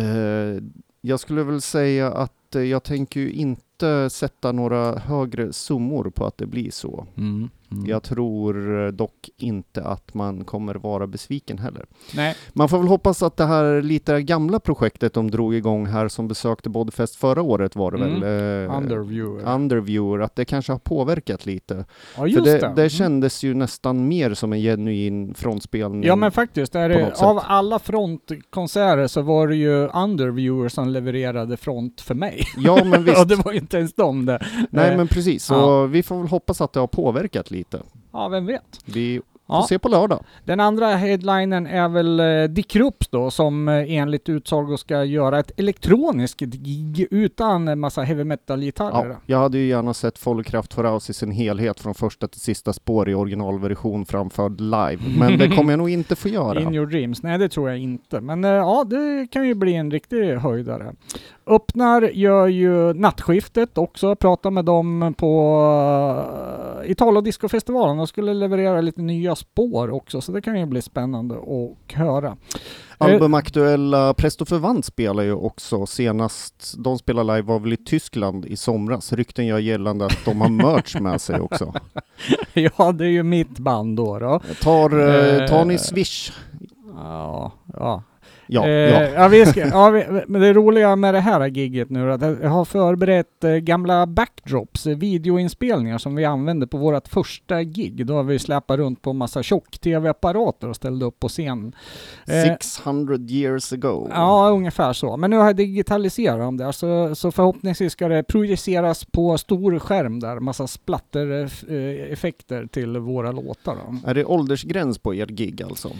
Eh, 0.01 0.61
jag 1.01 1.19
skulle 1.19 1.43
väl 1.43 1.61
säga 1.61 2.11
att 2.11 2.33
jag 2.51 2.83
tänker 2.83 3.19
ju 3.19 3.31
inte 3.31 4.09
sätta 4.09 4.51
några 4.51 4.99
högre 4.99 5.53
summor 5.53 6.11
på 6.15 6.25
att 6.25 6.37
det 6.37 6.45
blir 6.45 6.71
så. 6.71 7.05
Mm. 7.17 7.49
Jag 7.87 8.03
tror 8.03 8.85
eh, 8.85 8.91
dock 8.91 9.29
inte 9.37 9.83
att 9.83 10.13
man 10.13 10.43
kommer 10.43 10.75
vara 10.75 11.07
besviken 11.07 11.57
heller. 11.57 11.85
Nej, 12.15 12.35
Man 12.53 12.69
får 12.69 12.77
väl 12.77 12.87
hoppas 12.87 13.23
att 13.23 13.37
det 13.37 13.45
här 13.45 13.81
lite 13.81 14.21
gamla 14.21 14.59
projektet 14.59 15.13
de 15.13 15.31
drog 15.31 15.55
igång 15.55 15.85
här 15.85 16.07
som 16.07 16.27
besökte 16.27 16.69
Bodyfest 16.69 17.15
förra 17.15 17.41
året 17.41 17.75
var 17.75 17.91
det 17.91 17.97
Mm. 17.97 18.21
väl? 18.21 18.69
Eh, 18.69 18.77
Underviewer. 18.77 19.53
Underviewer, 19.55 20.19
att 20.19 20.35
det 20.35 20.45
kanske 20.45 20.71
har 20.71 20.79
påverkat 20.79 21.45
lite. 21.45 21.75
ja, 21.75 21.83
För 22.15 22.27
just 22.27 22.43
det, 22.45 22.59
det. 22.59 22.73
det 22.75 22.89
kändes 22.89 23.43
ju 23.43 23.53
nästan 23.53 24.07
mer 24.07 24.33
som 24.33 24.53
en 24.53 24.59
genuin 24.59 25.33
frontspelning. 25.33 26.03
Ja 26.03 26.15
men 26.15 26.31
faktiskt, 26.31 26.73
det, 26.73 27.13
av 27.21 27.39
alla 27.43 27.79
frontkonserter 27.79 29.07
så 29.07 29.21
var 29.21 29.47
det 29.47 29.55
ju 29.55 29.87
Underviewer 29.87 30.69
som 30.69 30.89
levererade 30.89 31.57
front 31.57 32.01
för 32.01 32.15
mig. 32.15 32.43
Ja 32.57 32.83
men 32.85 33.03
visst. 33.05 33.17
Ja 33.17 33.25
det 33.25 33.35
var 33.35 33.51
ju 33.51 33.57
inte 33.59 33.77
ens 33.77 33.93
de 33.93 34.25
det. 34.25 34.45
Nej 34.69 34.91
Eh, 34.91 34.97
men 34.97 35.07
precis, 35.07 35.43
så 35.43 35.53
ja. 35.53 35.85
vi 35.85 36.03
får 36.03 36.17
väl 36.17 36.27
hoppas 36.27 36.61
att 36.61 36.73
det 36.73 36.79
har 36.79 36.87
påverkat 36.87 37.51
lite. 37.51 37.56
Ja, 38.11 38.27
vem 38.27 38.45
vet. 38.45 38.79
Vi 38.85 39.21
får 39.47 39.55
Ja. 39.55 39.65
se 39.69 39.79
på 39.79 39.89
lördag. 39.89 40.23
Den 40.45 40.59
andra 40.59 40.87
headlinen 40.87 41.67
är 41.67 41.89
väl 41.89 42.19
eh, 42.19 42.43
Dick 42.43 42.75
Rups 42.75 43.07
då, 43.07 43.31
som 43.31 43.67
eh, 43.67 43.91
enligt 43.93 44.29
utsago 44.29 44.77
ska 44.77 45.03
göra 45.03 45.39
ett 45.39 45.51
elektroniskt 45.59 46.39
gig 46.39 47.07
utan 47.11 47.79
massa 47.79 48.01
heavy 48.01 48.23
metal-gitarrer. 48.23 49.09
Ja, 49.09 49.15
jag 49.25 49.37
hade 49.37 49.57
ju 49.57 49.67
gärna 49.67 49.93
sett 49.93 50.17
Folkraft 50.17 50.73
for 50.73 50.83
House 50.83 51.11
i 51.11 51.13
sin 51.13 51.31
helhet 51.31 51.79
från 51.79 51.93
första 51.95 52.27
till 52.27 52.41
sista 52.41 52.73
spår 52.73 53.09
i 53.09 53.13
originalversion 53.13 54.05
framförd 54.05 54.61
live. 54.61 54.97
Men 55.19 55.37
det 55.37 55.49
kommer 55.49 55.71
jag 55.71 55.77
nog 55.77 55.89
inte 55.89 56.15
få 56.15 56.27
göra. 56.29 56.61
In 56.61 56.73
your 56.73 56.85
dreams? 56.87 57.23
Nej, 57.23 57.37
det 57.37 57.49
tror 57.49 57.69
jag 57.69 57.79
inte. 57.79 58.21
Men 58.21 58.43
eh, 58.43 58.49
ja, 58.51 58.83
det 58.83 59.27
kan 59.31 59.47
ju 59.47 59.53
bli 59.55 59.73
en 59.75 59.91
riktig 59.91 60.35
höjdare. 60.35 60.93
Öppnar 61.47 62.01
gör 62.01 62.47
ju 62.47 62.93
Nattskiftet 62.93 63.77
också. 63.77 64.15
Pratar 64.15 64.51
med 64.51 64.65
dem 64.65 65.13
på 65.17 65.31
Italo 66.85 67.21
Disco-festivalen 67.21 67.99
och 67.99 68.09
skulle 68.09 68.33
leverera 68.33 68.81
lite 68.81 69.01
nya 69.01 69.35
spår 69.37 69.91
också. 69.91 70.21
Så 70.21 70.31
det 70.31 70.41
kan 70.41 70.59
ju 70.59 70.65
bli 70.65 70.81
spännande 70.81 71.35
att 71.35 71.95
höra. 71.97 72.27
Eh, 72.27 73.05
Albumaktuella 73.05 74.13
Presto 74.13 74.45
Förvant 74.45 74.85
spelar 74.85 75.23
ju 75.23 75.33
också 75.33 75.85
senast, 75.85 76.73
de 76.77 76.97
spelar 76.99 77.23
live 77.23 77.41
var 77.41 77.59
väl 77.59 77.73
i 77.73 77.77
Tyskland 77.77 78.45
i 78.45 78.55
somras. 78.55 79.13
Rykten 79.13 79.45
gör 79.45 79.59
gällande 79.59 80.05
att 80.05 80.25
de 80.25 80.41
har 80.41 80.49
merch 80.49 80.95
med 80.99 81.21
sig 81.21 81.39
också. 81.39 81.73
ja, 82.53 82.91
det 82.91 83.05
är 83.05 83.09
ju 83.09 83.23
mitt 83.23 83.59
band 83.59 83.97
då. 83.97 84.19
då. 84.19 84.41
Tar, 84.61 84.89
eh, 84.99 85.47
tar 85.47 85.65
ni 85.65 85.73
Eh, 85.73 85.79
Swish? 85.79 86.31
Ja, 86.95 87.51
ja. 87.73 88.03
Ja, 88.47 88.67
eh, 88.67 88.71
ja. 88.71 89.03
ja, 89.03 89.27
vi 89.27 89.45
ska, 89.45 89.67
ja 89.67 89.89
vi, 89.89 90.23
men 90.27 90.41
det 90.41 90.53
roliga 90.53 90.95
med 90.95 91.13
det 91.13 91.19
här 91.19 91.47
gigget 91.47 91.89
nu 91.89 92.03
är 92.03 92.07
att 92.07 92.21
jag 92.21 92.49
har 92.49 92.65
förberett 92.65 93.43
eh, 93.43 93.51
gamla 93.51 94.07
backdrops, 94.07 94.87
eh, 94.87 94.97
videoinspelningar 94.97 95.97
som 95.97 96.15
vi 96.15 96.25
använde 96.25 96.67
på 96.67 96.77
vårt 96.77 97.07
första 97.07 97.63
gig. 97.63 98.05
Då 98.05 98.13
har 98.13 98.23
vi 98.23 98.39
släpat 98.39 98.77
runt 98.77 99.01
på 99.01 99.13
massa 99.13 99.43
tjock-tv-apparater 99.43 100.69
och 100.69 100.75
ställde 100.75 101.05
upp 101.05 101.19
på 101.19 101.27
scen. 101.27 101.75
Eh, 102.27 102.43
600 102.43 103.17
years 103.29 103.73
ago. 103.73 104.09
Ja, 104.11 104.49
ungefär 104.49 104.93
så. 104.93 105.17
Men 105.17 105.29
nu 105.29 105.37
har 105.37 105.45
jag 105.45 105.55
digitaliserat 105.55 106.39
dem 106.39 106.57
där, 106.57 106.71
så, 106.71 107.15
så 107.15 107.31
förhoppningsvis 107.31 107.93
ska 107.93 108.07
det 108.07 108.23
projiceras 108.23 109.05
på 109.05 109.37
stor 109.37 109.79
skärm 109.79 110.19
där, 110.19 110.39
massa 110.39 110.67
splatter-effekter 110.67 112.67
till 112.67 112.97
våra 112.97 113.31
låtar. 113.31 113.75
Då. 113.75 114.09
Är 114.09 114.13
det 114.13 114.25
åldersgräns 114.25 114.99
på 114.99 115.13
ert 115.13 115.29
gig 115.29 115.63
alltså? 115.63 115.91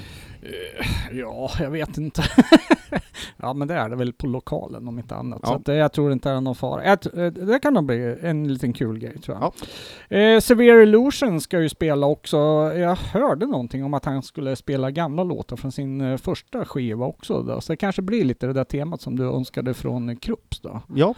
Ja, 1.12 1.52
jag 1.60 1.70
vet 1.70 1.98
inte. 1.98 2.24
ja, 3.38 3.54
men 3.54 3.68
det 3.68 3.74
är 3.74 3.90
det 3.90 3.96
väl 3.96 4.14
på 4.14 4.28
lokalen 4.28 4.88
om 4.88 5.00
inte 5.00 5.16
annat. 5.16 5.40
Ja. 5.44 5.48
Så 5.48 5.56
att, 5.56 5.70
eh, 5.70 5.76
jag 5.76 5.94
tror 5.94 6.12
inte 6.12 6.30
det 6.30 6.36
är 6.36 6.42
någon 6.42 6.56
fara. 6.56 6.84
Eh, 6.84 6.98
det 7.32 7.60
kan 7.60 7.74
nog 7.74 7.86
bli 7.86 8.18
en 8.22 8.54
liten 8.54 8.74
kul 8.74 9.00
grej 9.00 9.18
tror 9.20 9.38
jag. 9.38 9.54
Ja. 10.10 10.18
Eh, 10.18 10.40
Severe 10.40 10.84
Illusion 10.84 11.42
ska 11.42 11.62
ju 11.62 11.70
spela 11.70 12.08
också. 12.08 12.38
Jag 12.76 12.96
hörde 12.96 13.46
någonting 13.46 13.84
om 13.84 13.94
att 13.94 14.06
han 14.06 14.24
skulle 14.24 14.56
spela 14.56 14.92
gamla 14.92 15.24
låtar 15.24 15.56
från 15.56 15.72
sin 15.72 16.02
eh, 16.02 16.18
första 16.18 16.66
skiva 16.66 17.06
också. 17.06 17.42
Då. 17.42 17.62
Så 17.62 17.74
det 17.74 17.78
kanske 17.78 18.02
blir 18.02 18.26
lite 18.26 18.48
det 18.48 18.54
där 18.54 18.64
temat 18.64 19.02
som 19.02 19.16
du 19.16 19.24
önskade 19.24 19.74
från 19.74 20.10
eh, 20.10 20.16
Krups 20.16 20.60
då. 20.60 20.82
Ja, 20.96 21.16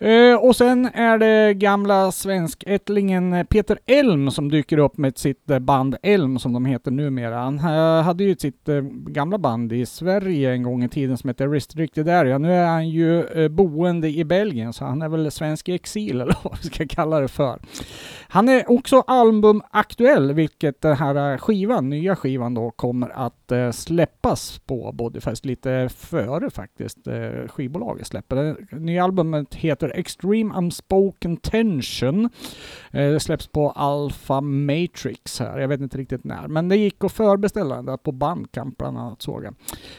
Eh, 0.00 0.34
och 0.34 0.56
sen 0.56 0.86
är 0.86 1.18
det 1.18 1.54
gamla 1.54 2.12
svenskättlingen 2.12 3.46
Peter 3.46 3.78
Elm 3.86 4.30
som 4.30 4.50
dyker 4.50 4.78
upp 4.78 4.96
med 4.96 5.18
sitt 5.18 5.50
eh, 5.50 5.58
band 5.58 5.96
Elm 6.02 6.38
som 6.38 6.52
de 6.52 6.66
heter 6.66 6.90
numera. 6.90 7.38
Han 7.38 7.58
eh, 7.58 8.02
hade 8.02 8.24
ju 8.24 8.36
sitt 8.36 8.68
eh, 8.68 8.80
gamla 9.06 9.38
band 9.38 9.72
i 9.72 9.86
Sverige 9.86 10.52
en 10.52 10.62
gång 10.62 10.84
i 10.84 10.88
tiden 10.88 11.18
som 11.18 11.28
hette 11.28 11.46
Restricted 11.46 12.08
Area. 12.08 12.38
Nu 12.38 12.52
är 12.52 12.66
han 12.66 12.88
ju 12.88 13.24
eh, 13.24 13.48
boende 13.48 14.08
i 14.08 14.24
Belgien 14.24 14.72
så 14.72 14.84
han 14.84 15.02
är 15.02 15.08
väl 15.08 15.30
svensk 15.30 15.68
i 15.68 15.74
exil 15.74 16.20
eller 16.20 16.36
vad 16.42 16.58
vi 16.62 16.68
ska 16.68 16.86
kalla 16.86 17.20
det 17.20 17.28
för. 17.28 17.60
Han 18.28 18.48
är 18.48 18.70
också 18.70 19.00
albumaktuell 19.06 20.32
vilket 20.32 20.80
den 20.80 20.96
här 20.96 21.32
eh, 21.32 21.38
skivan, 21.38 21.88
nya 21.88 22.16
skivan 22.16 22.54
då, 22.54 22.70
kommer 22.70 23.08
att 23.26 23.52
eh, 23.52 23.70
släppas 23.70 24.58
på 24.58 24.92
Bodyfest 24.92 25.44
lite 25.44 25.88
före 25.96 26.50
faktiskt 26.50 27.06
eh, 27.06 27.48
skivbolaget 27.48 28.06
släpper. 28.06 28.36
Det 28.36 28.76
nya 28.78 29.04
albumet 29.04 29.54
heter 29.54 29.83
Extreme 29.88 30.54
Unspoken 30.54 31.36
Tension. 31.36 32.24
Eh, 32.90 33.10
det 33.10 33.20
släpps 33.20 33.46
på 33.46 33.70
Alpha 33.70 34.40
Matrix 34.40 35.40
här, 35.40 35.58
jag 35.58 35.68
vet 35.68 35.80
inte 35.80 35.98
riktigt 35.98 36.24
när. 36.24 36.48
Men 36.48 36.68
det 36.68 36.76
gick 36.76 37.04
att 37.04 37.12
förbeställa 37.12 37.76
den 37.76 37.86
där 37.86 37.96
på 37.96 38.12
Bandcamp 38.12 38.78
bland 38.78 38.98
annat 38.98 39.22
såg 39.22 39.44
jag. 39.44 39.54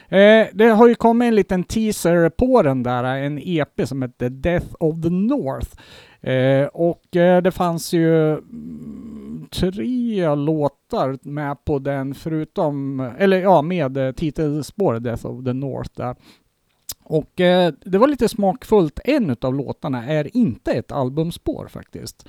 Eh, 0.07 0.47
det 0.53 0.67
har 0.67 0.87
ju 0.87 0.95
kommit 0.95 1.25
en 1.25 1.35
liten 1.35 1.63
teaser 1.63 2.29
på 2.29 2.61
den 2.61 2.83
där, 2.83 3.03
en 3.03 3.39
EP 3.43 3.87
som 3.87 4.01
heter 4.01 4.29
Death 4.29 4.75
of 4.79 5.01
the 5.01 5.09
North. 5.09 5.69
Eh, 6.25 6.67
och 6.67 7.15
eh, 7.15 7.41
det 7.41 7.51
fanns 7.51 7.93
ju 7.93 8.31
mm, 8.31 9.47
tre 9.51 10.35
låtar 10.35 11.29
med 11.29 11.65
på 11.65 11.79
den 11.79 12.13
förutom, 12.13 12.99
eller 13.17 13.37
ja 13.37 13.61
med 13.61 13.97
eh, 13.97 14.11
titelspåret 14.11 15.03
Death 15.03 15.25
of 15.25 15.45
the 15.45 15.53
North 15.53 15.91
där. 15.95 16.15
Och 17.07 17.41
eh, 17.41 17.73
det 17.85 17.97
var 17.97 18.07
lite 18.07 18.29
smakfullt, 18.29 18.99
en 19.03 19.35
av 19.41 19.55
låtarna 19.55 20.05
är 20.05 20.37
inte 20.37 20.71
ett 20.71 20.91
albumspår 20.91 21.67
faktiskt. 21.67 22.27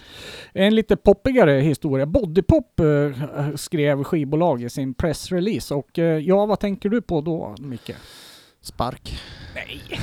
En 0.53 0.75
lite 0.75 0.97
poppigare 0.97 1.53
historia. 1.53 2.07
Bodypop 2.07 2.81
eh, 2.81 3.55
skrev 3.55 4.05
skivbolag 4.05 4.63
i 4.63 4.71
sin 4.71 4.95
pressrelease 4.95 5.75
och 5.75 5.99
eh, 5.99 6.19
ja, 6.19 6.47
vad 6.47 6.61
tänker 6.61 6.89
du 6.89 7.03
på 7.03 7.21
då 7.21 7.55
Micke? 7.59 7.91
spark. 8.61 9.21
Nej. 9.57 10.01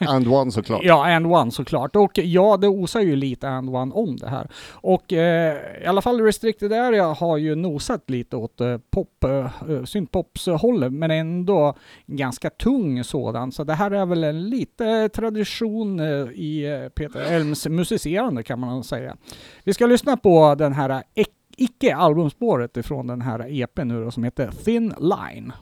And 0.08 0.28
One 0.28 0.52
såklart. 0.52 0.80
Ja, 0.84 1.06
And 1.06 1.26
One 1.26 1.50
såklart. 1.50 1.96
Och 1.96 2.18
ja, 2.18 2.56
det 2.56 2.68
osar 2.68 3.00
ju 3.00 3.16
lite 3.16 3.48
And 3.48 3.68
One 3.68 3.94
om 3.94 4.16
det 4.16 4.28
här. 4.28 4.48
Och 4.72 5.12
eh, 5.12 5.82
i 5.82 5.86
alla 5.86 6.02
fall 6.02 6.20
Restricted 6.20 6.72
Area 6.72 7.06
har 7.06 7.36
ju 7.36 7.54
nosat 7.54 8.10
lite 8.10 8.36
åt 8.36 8.60
eh, 8.60 8.78
pop, 8.90 9.24
eh, 9.24 9.84
syntpops-hållet, 9.84 10.92
men 10.92 11.10
ändå 11.10 11.74
ganska 12.06 12.50
tung 12.50 13.04
sådan. 13.04 13.52
Så 13.52 13.64
det 13.64 13.74
här 13.74 13.90
är 13.90 14.06
väl 14.06 14.24
en 14.24 14.50
lite 14.50 15.08
tradition 15.08 16.00
eh, 16.00 16.06
i 16.34 16.80
eh, 16.82 16.88
Peter 16.88 17.20
Elms 17.20 17.66
musicerande 17.66 18.42
kan 18.42 18.60
man 18.60 18.84
säga. 18.84 19.16
Vi 19.64 19.74
ska 19.74 19.86
lyssna 19.86 20.16
på 20.16 20.54
den 20.54 20.72
här 20.72 21.02
icke-albumspåret 21.56 22.76
ifrån 22.76 23.06
den 23.06 23.20
här 23.20 23.62
EPn 23.62 23.88
nu 23.88 24.04
då, 24.04 24.10
som 24.10 24.24
heter 24.24 24.50
Thin 24.64 24.94
Line. 24.98 25.52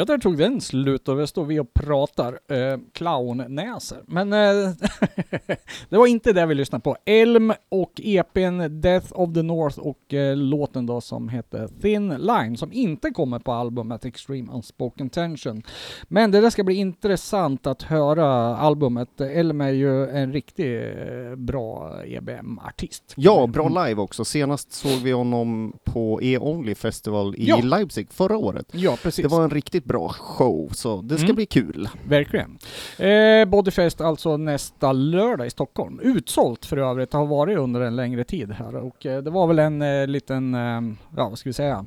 Ja, 0.00 0.04
där 0.04 0.18
tog 0.18 0.38
den 0.38 0.60
slut 0.60 1.08
och 1.08 1.20
vi 1.20 1.26
står 1.26 1.44
vi 1.44 1.60
och 1.60 1.74
pratar 1.74 2.38
eh, 2.48 2.78
clownnäsor. 2.92 3.98
Men 4.06 4.32
eh, 4.32 4.38
det 5.88 5.96
var 5.96 6.06
inte 6.06 6.32
det 6.32 6.46
vi 6.46 6.54
lyssnade 6.54 6.82
på. 6.82 6.96
Elm 7.04 7.52
och 7.68 8.00
EPn 8.04 8.80
Death 8.80 9.06
of 9.12 9.34
the 9.34 9.42
North 9.42 9.78
och 9.78 10.14
eh, 10.14 10.36
låten 10.36 10.86
då 10.86 11.00
som 11.00 11.28
heter 11.28 11.68
Thin 11.82 12.08
Line 12.08 12.56
som 12.56 12.72
inte 12.72 13.10
kommer 13.10 13.38
på 13.38 13.52
albumet 13.52 14.04
Extreme 14.04 14.52
Unspoken 14.52 15.10
Tension. 15.10 15.62
Men 16.08 16.30
det 16.30 16.40
där 16.40 16.50
ska 16.50 16.64
bli 16.64 16.74
intressant 16.74 17.66
att 17.66 17.82
höra 17.82 18.56
albumet. 18.56 19.20
Elm 19.20 19.60
är 19.60 19.70
ju 19.70 20.10
en 20.10 20.32
riktigt 20.32 20.96
eh, 20.96 21.36
bra 21.36 22.00
EBM-artist. 22.04 23.14
Ja, 23.16 23.46
bra 23.46 23.68
live 23.68 24.00
också. 24.00 24.24
Senast 24.24 24.72
såg 24.72 24.98
vi 25.02 25.12
honom 25.12 25.72
på 25.84 26.22
E-Only 26.22 26.74
Festival 26.74 27.34
i 27.36 27.48
Ja. 27.48 27.56
Leipzig 27.56 28.12
förra 28.12 28.36
året. 28.36 28.66
Ja, 28.72 28.96
precis. 29.02 29.22
Det 29.22 29.28
var 29.28 29.44
en 29.44 29.50
riktigt 29.50 29.89
bra 29.90 30.08
show, 30.08 30.68
så 30.72 31.00
det 31.02 31.14
ska 31.16 31.24
Mm. 31.24 31.36
bli 31.36 31.46
kul. 31.46 31.88
Verkligen. 32.08 32.58
Eh, 32.98 33.44
Bodyfest 33.48 34.00
alltså 34.00 34.36
nästa 34.36 34.92
lördag 34.92 35.46
i 35.46 35.50
Stockholm. 35.50 36.00
Utsålt 36.02 36.66
för 36.66 36.76
övrigt, 36.76 37.12
har 37.12 37.26
varit 37.26 37.58
under 37.58 37.80
en 37.80 37.96
längre 37.96 38.24
tid 38.24 38.52
här 38.52 38.76
och 38.76 39.06
eh, 39.06 39.22
det 39.22 39.30
var 39.30 39.46
väl 39.46 39.58
en 39.58 39.82
eh, 39.82 40.06
liten, 40.06 40.54
eh, 40.54 40.80
ja 41.16 41.28
vad 41.28 41.38
ska 41.38 41.48
vi 41.48 41.52
säga, 41.54 41.86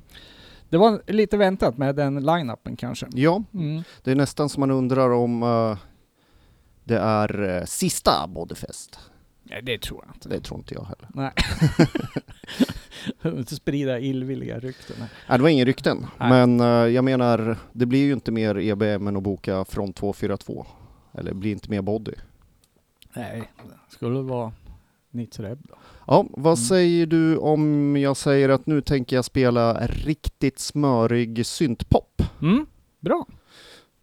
det 0.69 0.77
var 0.77 1.01
lite 1.07 1.37
väntat 1.37 1.77
med 1.77 1.95
den 1.95 2.25
line-upen 2.25 2.75
kanske. 2.75 3.07
Ja, 3.13 3.43
Mm. 3.53 3.83
det 4.03 4.11
är 4.11 4.15
nästan 4.15 4.49
som 4.49 4.59
man 4.59 4.71
undrar 4.71 5.09
om 5.09 5.43
eh, 5.43 5.77
det 6.83 6.97
är 6.97 7.57
eh, 7.57 7.63
sista 7.65 8.27
Bodyfest. 8.27 8.99
Nej, 9.43 9.61
det 9.63 9.77
tror 9.81 10.03
jag 10.07 10.15
inte. 10.15 10.29
Det 10.29 10.39
tror 10.39 10.59
inte 10.59 10.73
jag 10.73 10.83
heller. 10.83 11.07
Nej. 11.13 11.31
Inte 13.25 13.55
sprida 13.55 13.99
illvilliga 13.99 14.59
rykten. 14.59 14.95
Nej, 14.99 15.37
det 15.37 15.41
var 15.43 15.49
ingen 15.49 15.65
rykten, 15.65 16.05
Nej. 16.19 16.29
men 16.29 16.59
eh, 16.59 16.67
jag 16.93 17.03
menar, 17.03 17.57
det 17.73 17.85
blir 17.85 18.05
ju 18.05 18.13
inte 18.13 18.31
mer 18.31 18.57
EBM 18.57 19.07
än 19.07 19.17
att 19.17 19.23
boka 19.23 19.65
från 19.65 19.93
242. 19.93 20.65
Eller 21.13 21.33
blir 21.33 21.51
inte 21.51 21.69
mer 21.69 21.81
body. 21.81 22.11
Nej, 23.13 23.51
skulle 23.89 24.15
det 24.15 24.21
vara 24.23 24.51
Nitzreb 25.11 25.59
då. 25.69 25.75
Ja, 26.07 26.25
vad 26.29 26.45
Mm. 26.53 26.55
säger 26.55 27.05
du 27.05 27.37
om 27.37 27.95
jag 27.97 28.17
säger 28.17 28.49
att 28.49 28.65
nu 28.65 28.81
tänker 28.81 29.15
jag 29.15 29.25
spela 29.25 29.87
riktigt 29.87 30.59
smörig 30.59 31.45
syntpop? 31.45 32.21
Mm, 32.41 32.65
bra. 32.99 33.25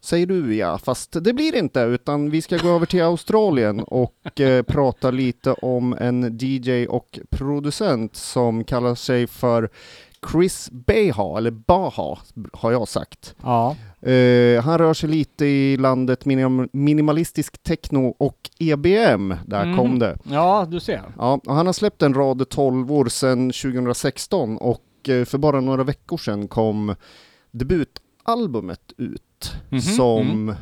Säger 0.01 0.27
du 0.27 0.55
ja, 0.57 0.79
fast 0.79 1.25
det 1.25 1.33
blir 1.33 1.57
inte, 1.57 1.81
utan 1.81 2.31
vi 2.31 2.43
ska 2.43 2.57
gå 2.57 2.69
över 2.69 2.87
till 2.87 3.03
Australien 3.03 3.81
och 3.81 4.41
eh, 4.41 4.63
prata 4.63 5.11
lite 5.11 5.53
om 5.53 5.97
en 6.01 6.39
DJ 6.41 6.87
och 6.87 7.19
producent 7.31 8.17
som 8.17 8.65
kallar 8.65 8.95
sig 8.95 9.27
för 9.27 9.69
Chris 10.33 10.69
Beha, 10.73 11.39
eller 11.39 11.51
Baha 11.51 12.19
har 12.53 12.73
jag 12.73 12.89
sagt. 12.89 13.35
Ja. 13.43 13.77
Eh, 14.11 14.63
han 14.63 14.79
rör 14.79 14.95
sig 14.95 15.09
lite 15.09 15.45
i 15.47 15.77
landet 15.77 16.25
minim 16.25 16.69
minimalistisk 16.73 17.63
techno 17.63 18.15
och 18.19 18.51
EBM, 18.59 19.35
där 19.47 19.65
Mhm. 19.67 19.77
kom 19.77 19.99
det. 19.99 20.19
Ja, 20.31 20.67
du 20.71 20.81
ser. 20.81 21.03
Ja, 21.19 21.41
han 21.47 21.67
har 21.67 21.73
släppt 21.73 22.03
en 22.03 22.15
rad 22.15 22.49
12 22.49 22.93
år 22.93 23.05
sedan 23.07 23.51
2016 23.53 24.57
och 24.59 25.09
eh, 25.09 25.25
för 25.25 25.39
bara 25.39 25.61
några 25.61 25.85
veckor 25.85 26.17
sedan 26.17 26.49
kom 26.49 26.95
debutalbumet 27.51 28.93
ut 28.97 29.23
Mhm, 29.68 29.81
som 29.81 30.55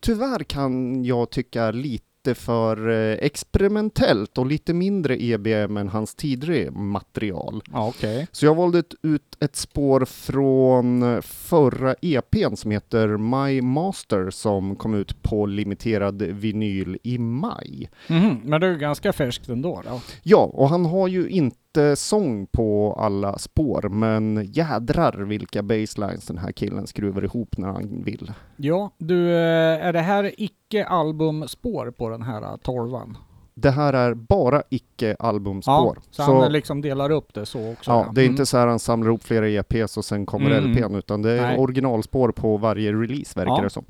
tyvärr 0.00 0.44
kan 0.44 1.04
jag 1.04 1.30
tycka 1.30 1.62
är 1.62 1.72
lite 1.72 2.06
för 2.34 2.88
eh, 2.90 3.18
experimentellt 3.20 4.38
och 4.38 4.46
lite 4.46 4.74
mindre 4.74 5.22
EBM 5.22 5.76
än 5.76 5.88
hans 5.88 6.14
tidigare 6.14 6.70
material. 6.70 7.62
Okej. 7.72 8.26
Så 8.32 8.46
jag 8.46 8.54
valde 8.54 8.82
ut 9.02 9.36
ett 9.40 9.56
spår 9.56 10.04
från 10.04 11.22
förra 11.22 11.94
EPn 12.02 12.56
som 12.56 12.70
heter 12.70 13.08
My 13.16 13.62
Master 13.62 14.30
som 14.30 14.76
kom 14.76 14.94
ut 14.94 15.22
på 15.22 15.46
limiterad 15.46 16.22
vinyl 16.22 16.98
i 17.02 17.18
maj. 17.18 17.90
Mhm, 18.08 18.40
Men 18.44 18.60
det 18.60 18.66
är 18.66 18.74
ganska 18.74 19.12
färskt 19.12 19.48
ändå 19.48 19.82
då. 19.90 20.00
Ja, 20.22 20.50
och 20.52 20.68
han 20.68 20.84
har 20.86 21.08
ju 21.08 21.28
inte 21.28 21.56
sång 21.94 22.46
på 22.46 22.96
alla 22.98 23.38
spår, 23.38 23.88
men 23.88 24.44
jädrar 24.52 25.12
vilka 25.12 25.62
baselines 25.62 26.26
den 26.26 26.38
här 26.38 26.52
killen 26.52 26.86
skruvar 26.86 27.24
ihop 27.24 27.58
när 27.58 27.68
han 27.68 28.02
vill. 28.04 28.32
Ja, 28.56 28.90
du, 28.98 29.30
eh, 29.30 29.86
är 29.86 29.92
det 29.92 30.00
här 30.00 30.32
icke-albumspår 30.38 31.90
på 31.90 32.08
den 32.08 32.22
här 32.22 32.42
eh, 32.42 32.56
tolvan? 32.56 33.16
Det 33.54 33.70
här 33.70 33.92
är 33.92 34.14
bara 34.14 34.62
icke-albumspår. 34.70 35.96
Ja, 36.16 36.24
så, 36.26 36.40
han 36.42 36.52
liksom 36.52 36.80
delar 36.82 37.10
upp 37.10 37.34
det 37.34 37.46
så 37.46 37.72
också? 37.72 37.90
Ja, 37.90 38.06
det 38.14 38.20
är 38.20 38.24
Mm. 38.24 38.32
inte 38.32 38.46
så 38.46 38.56
här 38.58 38.66
han 38.66 38.78
samlar 38.78 39.08
ihop 39.08 39.22
flera 39.22 39.48
EPs 39.48 39.96
och 39.96 40.04
sen 40.04 40.26
kommer 40.26 40.50
Mm. 40.50 40.70
LPn, 40.72 40.94
utan 40.94 41.22
det 41.22 41.30
är 41.30 41.42
Nej. 41.42 41.58
originalspår 41.58 42.28
på 42.32 42.56
varje 42.56 42.92
release 42.92 43.38
verkar 43.40 43.52
Ja. 43.56 43.62
det 43.62 43.70
som. 43.70 43.84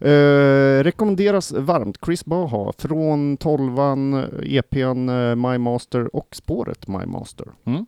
Eh, 0.00 0.82
rekommenderas 0.82 1.52
varmt 1.52 1.98
Chris 2.04 2.24
Baha 2.24 2.72
från 2.78 3.38
12an, 3.38 4.30
EPn 4.44 5.08
eh, 5.08 5.34
My 5.34 5.58
Master 5.58 6.16
och 6.16 6.28
spåret 6.36 6.88
My 6.88 7.06
Master. 7.06 7.46
Mm. 7.64 7.86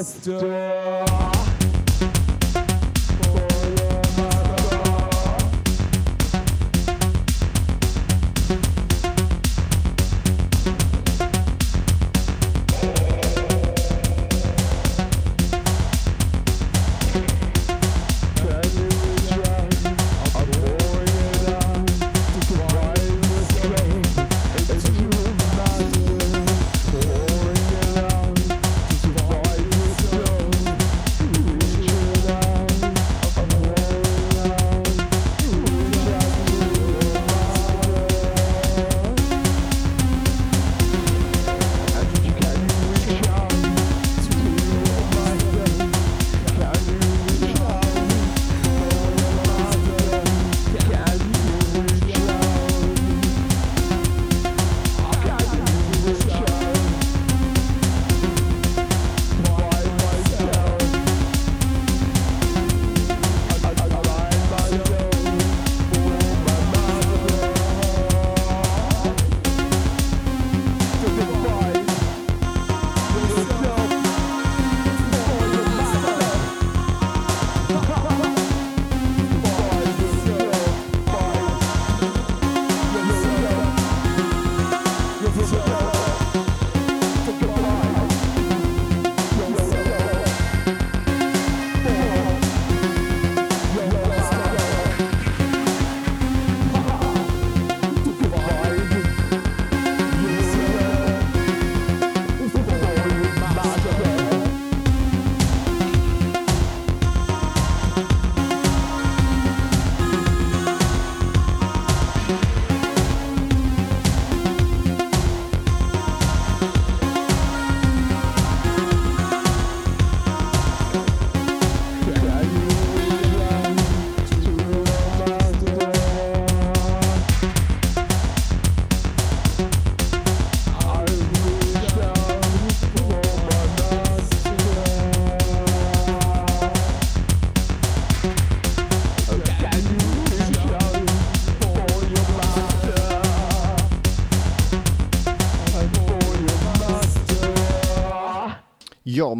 master. 0.00 0.99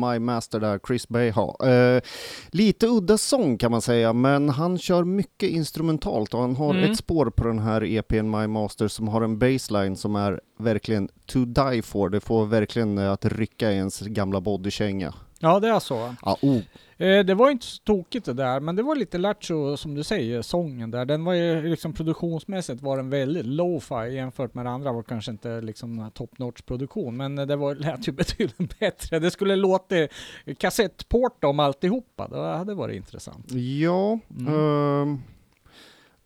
My 0.00 0.18
Master 0.18 0.60
där, 0.60 0.80
Chris 0.86 1.08
Bayha. 1.08 1.54
Eh, 1.68 2.02
lite 2.50 2.86
udda 2.86 3.18
sång 3.18 3.58
kan 3.58 3.70
man 3.70 3.82
säga, 3.82 4.12
men 4.12 4.48
han 4.48 4.78
kör 4.78 5.04
mycket 5.04 5.48
instrumentalt 5.50 6.34
och 6.34 6.40
han 6.40 6.56
har 6.56 6.74
Mm. 6.74 6.90
ett 6.90 6.98
spår 6.98 7.30
på 7.30 7.46
den 7.46 7.58
här 7.58 7.84
EPn 7.84 8.30
My 8.30 8.46
Master 8.46 8.88
som 8.88 9.08
har 9.08 9.22
en 9.22 9.38
baseline 9.38 9.96
som 9.96 10.16
är 10.16 10.40
verkligen 10.58 11.08
to 11.26 11.44
die 11.44 11.82
for. 11.82 12.08
Det 12.10 12.20
får 12.20 12.46
verkligen 12.46 12.98
eh, 12.98 13.12
att 13.12 13.24
rycka 13.24 13.72
i 13.72 13.76
ens 13.76 14.00
gamla 14.00 14.40
bodykänga. 14.40 15.14
Ja, 15.42 15.60
det 15.60 15.68
är 15.68 15.78
så. 15.80 16.14
Ja, 16.22 16.36
oh. 16.42 16.58
Eh, 16.96 17.24
det 17.24 17.34
var 17.34 17.50
inte 17.50 17.66
så 17.66 17.82
tokigt 17.82 18.26
det 18.26 18.32
där, 18.32 18.60
men 18.60 18.76
det 18.76 18.82
var 18.82 18.96
lite 18.96 19.18
lattjo 19.18 19.76
som 19.76 19.94
du 19.94 20.02
säger, 20.04 20.42
sången 20.42 20.90
där. 20.90 21.04
Den 21.04 21.24
var 21.24 21.32
ju 21.34 21.62
liksom 21.68 21.92
produktionsmässigt 21.92 22.82
var 22.82 22.96
den 22.96 23.10
väldigt 23.10 23.46
lo-fi 23.46 24.14
jämfört 24.14 24.54
med 24.54 24.66
det 24.66 24.70
andra 24.70 24.92
var 24.92 25.02
kanske 25.02 25.30
inte 25.30 25.60
liksom 25.60 26.10
top 26.14 26.38
notch 26.38 26.62
produktion, 26.62 27.16
men 27.16 27.36
det 27.36 27.56
var, 27.56 27.74
lät 27.74 28.08
ju 28.08 28.12
betydligt 28.22 28.78
bättre. 28.78 29.18
Det 29.18 29.30
skulle 29.30 29.56
låta 29.56 29.94
kassettporta 30.58 31.46
om 31.48 31.60
alltihopa, 31.60 32.28
det 32.28 32.56
hade 32.56 32.74
varit 32.74 32.96
intressant. 32.96 33.52
Ja, 33.52 34.18
Mm. 34.38 34.54
ehm, 34.54 35.18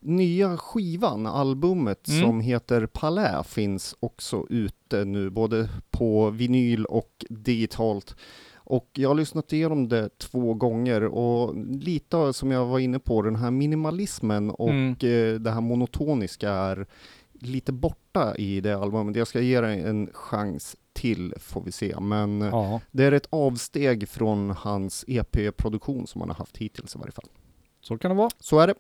nya 0.01 0.57
skivan, 0.57 1.27
albumet 1.27 2.09
Mm. 2.09 2.23
som 2.23 2.41
heter 2.41 2.87
Palais 2.87 3.47
finns 3.47 3.97
också 4.01 4.47
ute 4.51 5.05
nu, 5.05 5.31
både 5.31 5.69
på 5.91 6.31
vinyl 6.31 6.85
och 6.85 7.25
digitalt. 7.31 8.17
Och 8.65 8.89
jag 8.93 9.09
har 9.11 9.15
lyssnat 9.15 9.53
igenom 9.53 9.89
det 9.89 10.19
två 10.19 10.55
gånger 10.55 11.05
och 11.05 11.55
lite 11.81 12.33
som 12.33 12.51
jag 12.51 12.67
var 12.67 12.79
inne 12.79 12.99
på, 12.99 13.23
den 13.23 13.37
här 13.37 13.51
minimalismen 13.51 14.51
och 14.51 14.71
Mm. 14.71 14.91
eh, 14.91 15.41
det 15.41 15.51
här 15.51 15.61
monotoniska 15.61 16.51
är 16.53 16.87
lite 17.33 17.73
borta 17.73 18.35
i 18.37 18.61
det 18.61 18.77
albumet. 18.79 19.17
Jag 19.17 19.27
ska 19.27 19.41
ge 19.41 19.61
det 19.61 19.69
en 19.75 20.11
chans 20.13 20.77
till 20.93 21.35
får 21.39 21.63
vi 21.63 21.73
se, 21.73 22.01
men 22.01 22.41
Ja. 22.41 22.81
det 22.91 23.05
är 23.05 23.13
ett 23.13 23.27
avsteg 23.31 24.09
från 24.09 24.51
hans 24.51 25.05
EP-produktion 25.09 26.07
som 26.07 26.21
han 26.21 26.31
har 26.31 26.37
haft 26.37 26.57
hittills 26.57 26.95
i 26.97 26.99
varje 26.99 27.13
fall. 27.13 27.29
Så 27.85 27.99
kan 27.99 28.11
det 28.11 28.17
vara. 28.17 28.31
Så 28.41 28.59
är 28.59 28.67
det. 28.67 28.75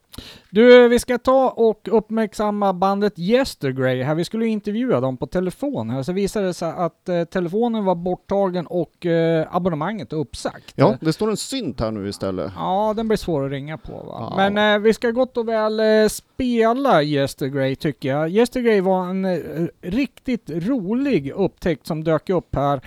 Du, 0.50 0.88
vi 0.88 0.98
ska 0.98 1.18
ta 1.18 1.50
och 1.50 1.88
uppmärksamma 1.92 2.72
bandet 2.72 3.18
Yestergrey 3.18 4.02
här. 4.02 4.14
Vi 4.14 4.24
skulle 4.24 4.46
intervjua 4.46 5.00
dem 5.00 5.16
på 5.16 5.26
telefon 5.26 5.90
här, 5.90 6.02
så 6.02 6.12
visade 6.12 6.46
det 6.46 6.54
sig 6.54 6.72
att 6.76 7.08
eh, 7.08 7.24
telefonen 7.24 7.84
var 7.84 7.94
borttagen 7.94 8.66
och 8.66 9.06
eh, 9.06 9.46
abonnemanget 9.50 10.12
uppsagt. 10.12 10.72
Ja, 10.74 10.96
det 11.00 11.12
står 11.12 11.30
en 11.30 11.36
synt 11.36 11.80
här 11.80 11.90
nu 11.90 12.08
istället. 12.08 12.52
Ja, 12.56 12.94
den 12.96 13.08
blir 13.08 13.18
svår 13.18 13.44
att 13.44 13.50
ringa 13.50 13.78
på 13.78 13.92
va. 13.92 14.28
Ja. 14.30 14.50
Men 14.50 14.74
eh, 14.74 14.82
vi 14.82 14.94
ska 14.94 15.10
gott 15.10 15.36
och 15.36 15.48
väl 15.48 15.80
eh, 15.80 16.08
spela 16.08 17.02
Yestergrey 17.02 17.76
tycker 17.76 18.08
jag. 18.08 18.30
Yestergrey 18.30 18.80
var 18.80 19.06
en 19.06 19.24
eh, 19.24 19.66
riktigt 19.80 20.50
rolig 20.50 21.30
upptäckt 21.30 21.86
som 21.86 22.04
dök 22.04 22.30
upp 22.30 22.54
här 22.54 22.80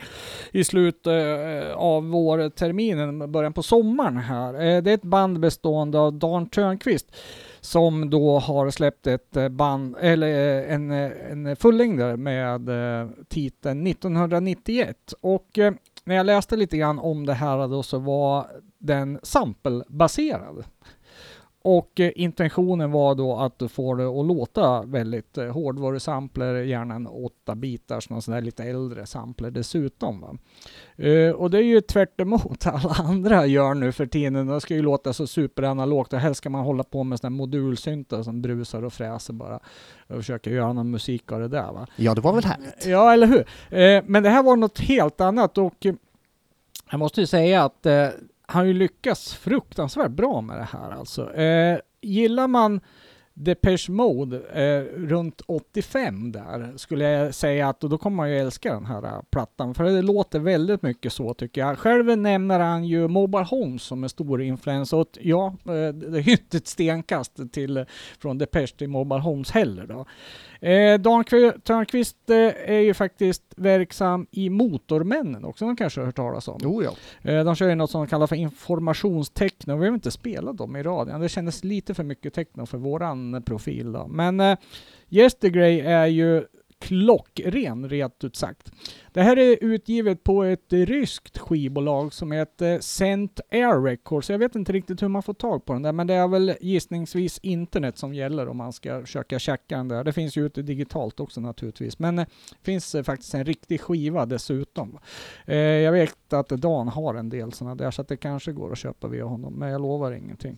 i 0.52 0.64
slutet 0.64 1.08
eh, 1.08 1.78
av 1.78 2.10
vårterminen, 2.10 3.32
början 3.32 3.54
på 3.54 3.64
sommaren 3.64 4.18
här. 4.18 4.82
Det 4.82 4.92
är 4.92 4.96
ett 4.96 5.02
band 5.02 5.40
bestående 5.40 6.00
av 6.00 6.07
Dan 6.12 6.50
Törnqvist 6.50 7.15
som 7.67 8.10
då 8.10 8.39
har 8.39 8.70
släppt 8.70 9.08
ett 9.08 9.38
eh, 9.38 9.50
band, 9.50 9.96
eller 10.00 10.28
eh, 10.28 10.74
en, 10.74 10.91
eh, 10.91 11.32
en 11.32 11.56
fullängdare 11.56 12.17
med 12.17 12.70
titeln 13.28 13.88
1991. 13.88 15.13
Och 15.22 15.60
när 16.04 16.15
jag 16.15 16.26
läste 16.26 16.56
lite 16.56 16.78
grann 16.78 17.00
om 17.00 17.26
det 17.26 17.34
här 17.34 17.67
då 17.67 17.84
så 17.84 18.00
var 18.00 18.48
den 18.78 19.20
samplebaserad. 19.24 20.63
Och 21.62 22.00
eh, 22.00 22.12
intentionen 22.15 22.91
var 22.91 23.15
då 23.15 23.36
att 23.36 23.60
får 23.67 23.96
det 23.96 24.06
att 24.06 24.26
låta 24.26 24.82
väldigt 24.82 25.38
eh, 25.38 25.48
hårdvarusampler, 25.48 26.56
gärna 26.56 26.96
en 26.96 27.08
8 27.08 27.56
bitars, 27.56 28.10
någon 28.10 28.22
sån 28.22 28.34
där 28.34 28.41
lite 28.41 28.63
äldre 28.63 29.06
sampler 29.06 29.52
dessutom. 29.52 30.22
Va? 30.22 30.38
Eh, 31.06 31.32
och 31.32 31.52
det 31.52 31.58
är 31.58 31.63
ju 31.63 31.82
tvärt 31.82 32.22
emot 32.22 32.67
alla 32.67 32.96
andra 33.00 33.46
gör 33.46 33.74
nu 33.74 33.91
för 33.91 34.06
tiden. 34.06 34.48
Det 34.48 34.62
ska 34.62 34.76
ju 34.76 34.82
låta 34.82 35.13
så 35.13 35.28
superanalogt 35.28 36.13
och 36.13 36.20
helst 36.20 36.38
ska 36.38 36.50
man 36.50 36.65
hålla 36.65 36.84
på 36.84 37.04
med 37.04 37.20
här 37.24 37.30
modulsyntar 37.30 38.24
som 38.24 38.41
brusar 38.41 38.84
och 38.84 38.93
fräser 38.93 39.34
bara 39.34 39.60
och 40.08 40.15
försöka 40.15 40.50
göra 40.50 40.74
någon 40.74 40.91
musik 40.91 41.32
av 41.32 41.39
det 41.39 41.48
där 41.48 41.72
va. 41.74 41.88
Ja, 41.96 42.15
det 42.15 42.22
var 42.22 42.34
väl 42.34 42.46
härligt. 42.46 42.86
Ja, 42.86 43.13
eller 43.13 43.28
hur? 43.28 43.46
Eh, 43.80 44.04
men 44.06 44.24
det 44.24 44.30
här 44.30 44.43
var 44.43 44.56
något 44.56 44.80
helt 44.80 45.22
annat 45.22 45.58
och 45.58 45.86
jag 46.91 47.00
måste 47.00 47.22
ju 47.22 47.28
säga 47.28 47.63
att 47.63 47.86
eh, 47.86 48.08
han 48.48 48.60
har 48.60 48.66
ju 48.66 48.74
lyckats 48.74 49.34
fruktansvärt 49.34 50.12
bra 50.12 50.42
med 50.42 50.58
det 50.58 50.68
här 50.72 50.92
alltså. 50.92 51.34
Eh, 51.34 51.80
gillar 52.02 52.48
man 52.48 52.82
Depeche 53.40 53.92
Mode 53.92 54.38
eh, 54.38 55.00
runt 55.08 55.42
85 55.48 56.32
där 56.32 56.74
skulle 56.78 57.10
jag 57.10 57.36
säga 57.36 57.70
att 57.70 57.84
och 57.84 57.90
då 57.90 57.98
kommer 57.98 58.18
man 58.18 58.30
ju 58.30 58.40
älska 58.40 58.74
den 58.74 58.86
här 58.86 59.04
eh, 59.04 59.22
plattan 59.32 59.74
för 59.74 59.84
det 59.84 60.02
låter 60.02 60.40
väldigt 60.40 60.82
mycket 60.82 61.14
så 61.14 61.34
tycker 61.34 61.62
jag. 61.62 61.80
Själv 61.80 62.18
nämner 62.18 62.60
han 62.60 62.86
ju 62.86 63.08
Mobile 63.08 63.44
Homes 63.44 63.84
som 63.84 64.04
en 64.04 64.10
stor 64.10 64.42
influens 64.42 64.94
och 64.94 65.08
ja, 65.22 65.48
eh, 65.48 65.94
det 65.94 66.18
är 66.18 66.22
ju 66.22 66.32
inte 66.32 66.58
ett 66.58 66.68
stenkast 66.68 67.52
till, 67.52 67.86
från 68.20 68.38
Depeche 68.38 68.78
till 68.78 68.90
Mobile 68.90 69.22
Homes 69.22 69.52
heller 69.52 69.88
då. 69.88 70.06
Eh, 70.62 71.00
Dan 71.00 71.24
Törnqvist 71.63 72.30
eh, 72.30 72.38
är 72.72 72.80
ju 72.80 72.93
faktiskt 72.93 73.43
verksam 73.58 74.28
i 74.32 74.50
Motormännen 74.50 75.46
också, 75.46 75.65
de 75.65 75.76
kanske 75.76 76.00
har 76.02 76.06
hört 76.06 76.15
talas 76.15 76.48
om. 76.48 76.60
Jo, 76.63 76.84
ja. 76.84 76.91
Eh, 77.32 77.43
De 77.46 77.56
kör 77.56 77.70
ju 77.70 77.76
något 77.76 77.91
som 77.91 78.02
de 78.02 78.08
kallar 78.08 78.28
för 78.28 78.36
informationstechno. 78.36 79.78
Vi 79.78 79.88
har 79.88 79.93
inte 79.93 80.12
spelat 80.12 80.58
dem 80.58 80.76
i 80.76 80.84
radion. 80.84 81.22
Det 81.22 81.30
kändes 81.30 81.63
lite 81.63 81.93
för 81.93 82.04
mycket 82.04 82.34
techno 82.34 82.65
för 82.65 82.78
våran 82.78 83.43
profil 83.46 83.91
då. 83.91 84.08
Men 84.08 84.39
eh, 84.39 84.58
Yestergrey 85.10 85.80
är 85.80 86.06
ju 86.06 86.46
klockren 86.80 87.90
rent 87.90 88.24
ut 88.24 88.36
sagt. 88.36 88.72
Det 89.13 89.22
här 89.22 89.38
är 89.38 89.58
utgivet 89.62 90.24
på 90.24 90.44
ett 90.44 90.74
ryskt 90.74 91.38
skivbolag 91.38 92.13
som 92.13 92.32
heter 92.32 92.80
Cent 92.80 93.40
Air 93.52 93.82
Records. 93.82 94.30
Jag 94.30 94.40
vet 94.40 94.56
inte 94.56 94.74
riktigt 94.74 95.02
hur 95.02 95.08
man 95.08 95.24
får 95.24 95.34
tag 95.34 95.66
på 95.66 95.74
den 95.74 95.82
där, 95.82 95.92
men 95.92 96.08
det 96.08 96.13
är 96.13 96.28
väl 96.28 96.54
gissningsvis 96.62 97.40
internet 97.40 97.98
som 97.98 98.13
gäller 98.13 98.48
om 98.48 98.58
man 98.58 98.74
ska 98.74 99.02
försöka 99.02 99.40
checka 99.40 99.78
den 99.78 99.88
där. 99.88 100.04
Det 100.04 100.13
finns 100.13 100.38
ju 100.38 100.46
ute 100.46 100.62
digitalt 100.62 101.20
också 101.20 101.42
naturligtvis, 101.42 102.00
men 102.00 102.16
det 102.16 102.26
finns 102.63 102.96
eh, 102.96 103.04
faktiskt 103.04 103.34
en 103.34 103.46
riktig 103.46 103.82
skiva 103.82 104.26
dessutom. 104.26 105.00
Eh, 105.46 105.58
jag 105.58 105.92
vet 105.92 106.34
att 106.34 106.50
Dan 106.50 106.88
har 106.88 107.16
en 107.16 107.30
del 107.30 107.52
sådana 107.52 107.76
där, 107.76 107.92
så 107.92 108.02
att 108.02 108.08
det 108.08 108.18
kanske 108.18 108.52
går 108.52 108.72
att 108.72 108.78
köpa 108.78 109.08
via 109.08 109.26
honom, 109.26 109.54
men 109.54 109.70
jag 109.70 109.82
lovar 109.82 110.12
ingenting. 110.12 110.58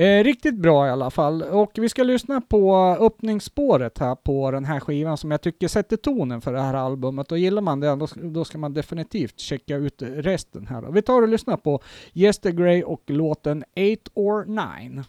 Eh, 0.00 0.24
riktigt 0.24 0.54
bra 0.54 0.86
i 0.86 0.90
alla 0.90 1.10
fall. 1.10 1.42
Och 1.42 1.70
vi 1.74 1.88
ska 1.88 2.02
lyssna 2.02 2.40
på 2.40 2.76
öppningsspåret 3.00 3.98
här 3.98 4.14
på 4.14 4.50
den 4.50 4.64
här 4.64 4.80
skivan 4.80 5.16
som 5.16 5.30
jag 5.30 5.40
tycker 5.40 5.68
sätter 5.68 5.96
tonen 5.96 6.40
för 6.40 6.52
det 6.52 6.60
här 6.60 6.74
albumet. 6.74 7.32
Och 7.32 7.38
gillar 7.38 7.62
man 7.62 7.80
det, 7.80 7.96
då, 7.96 8.08
då 8.14 8.44
ska 8.44 8.58
man 8.58 8.74
definitivt 8.74 9.40
checka 9.40 9.76
ut 9.76 10.02
resten 10.02 10.66
här. 10.66 10.92
Vi 10.92 11.02
tar 11.02 11.22
och 11.22 11.28
lyssnar 11.28 11.56
på 11.56 11.80
Yestergrey 12.14 12.82
och 12.82 13.02
låten 13.06 13.64
8 14.02 14.10
or 14.14 14.44
9. 14.44 15.04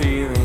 Feeling 0.00 0.39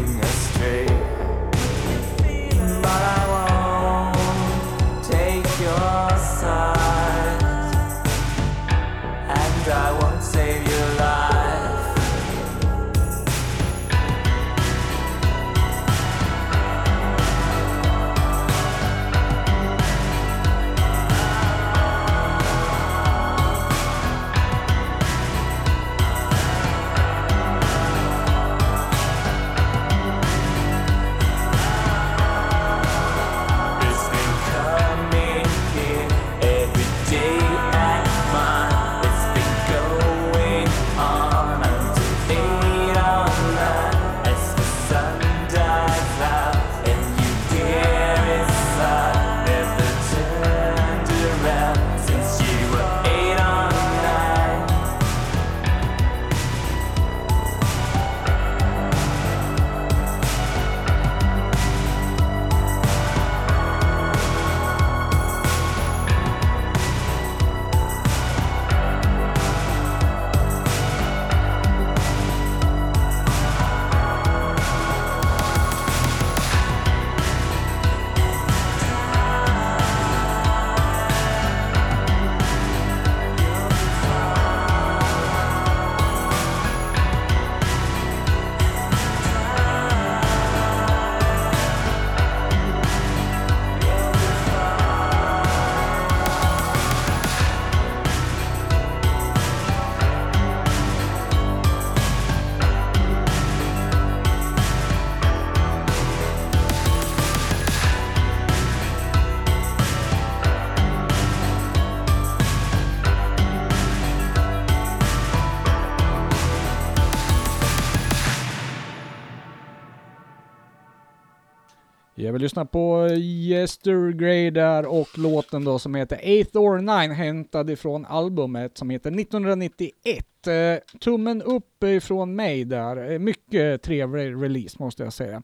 Vi 122.35 122.39
lyssnar 122.39 122.65
på 122.65 123.07
eh, 123.11 123.17
Yestergrey 123.17 124.51
där 124.51 124.85
och 124.85 125.17
låten 125.17 125.63
då 125.63 125.79
som 125.79 125.95
heter 125.95 126.19
Eighth 126.23 126.57
or 126.57 126.77
Nine 126.77 127.11
hämtad 127.11 127.69
ifrån 127.69 128.05
albumet 128.05 128.77
som 128.77 128.89
heter 128.89 129.19
1991. 129.19 130.47
Eh, 130.47 130.99
tummen 130.99 131.41
upp 131.41 131.83
ifrån 131.83 132.35
mig 132.35 132.65
där. 132.65 133.11
Eh, 133.11 133.19
mycket 133.19 133.81
trevlig 133.81 134.43
release 134.43 134.75
måste 134.79 135.03
jag 135.03 135.13
säga. 135.13 135.43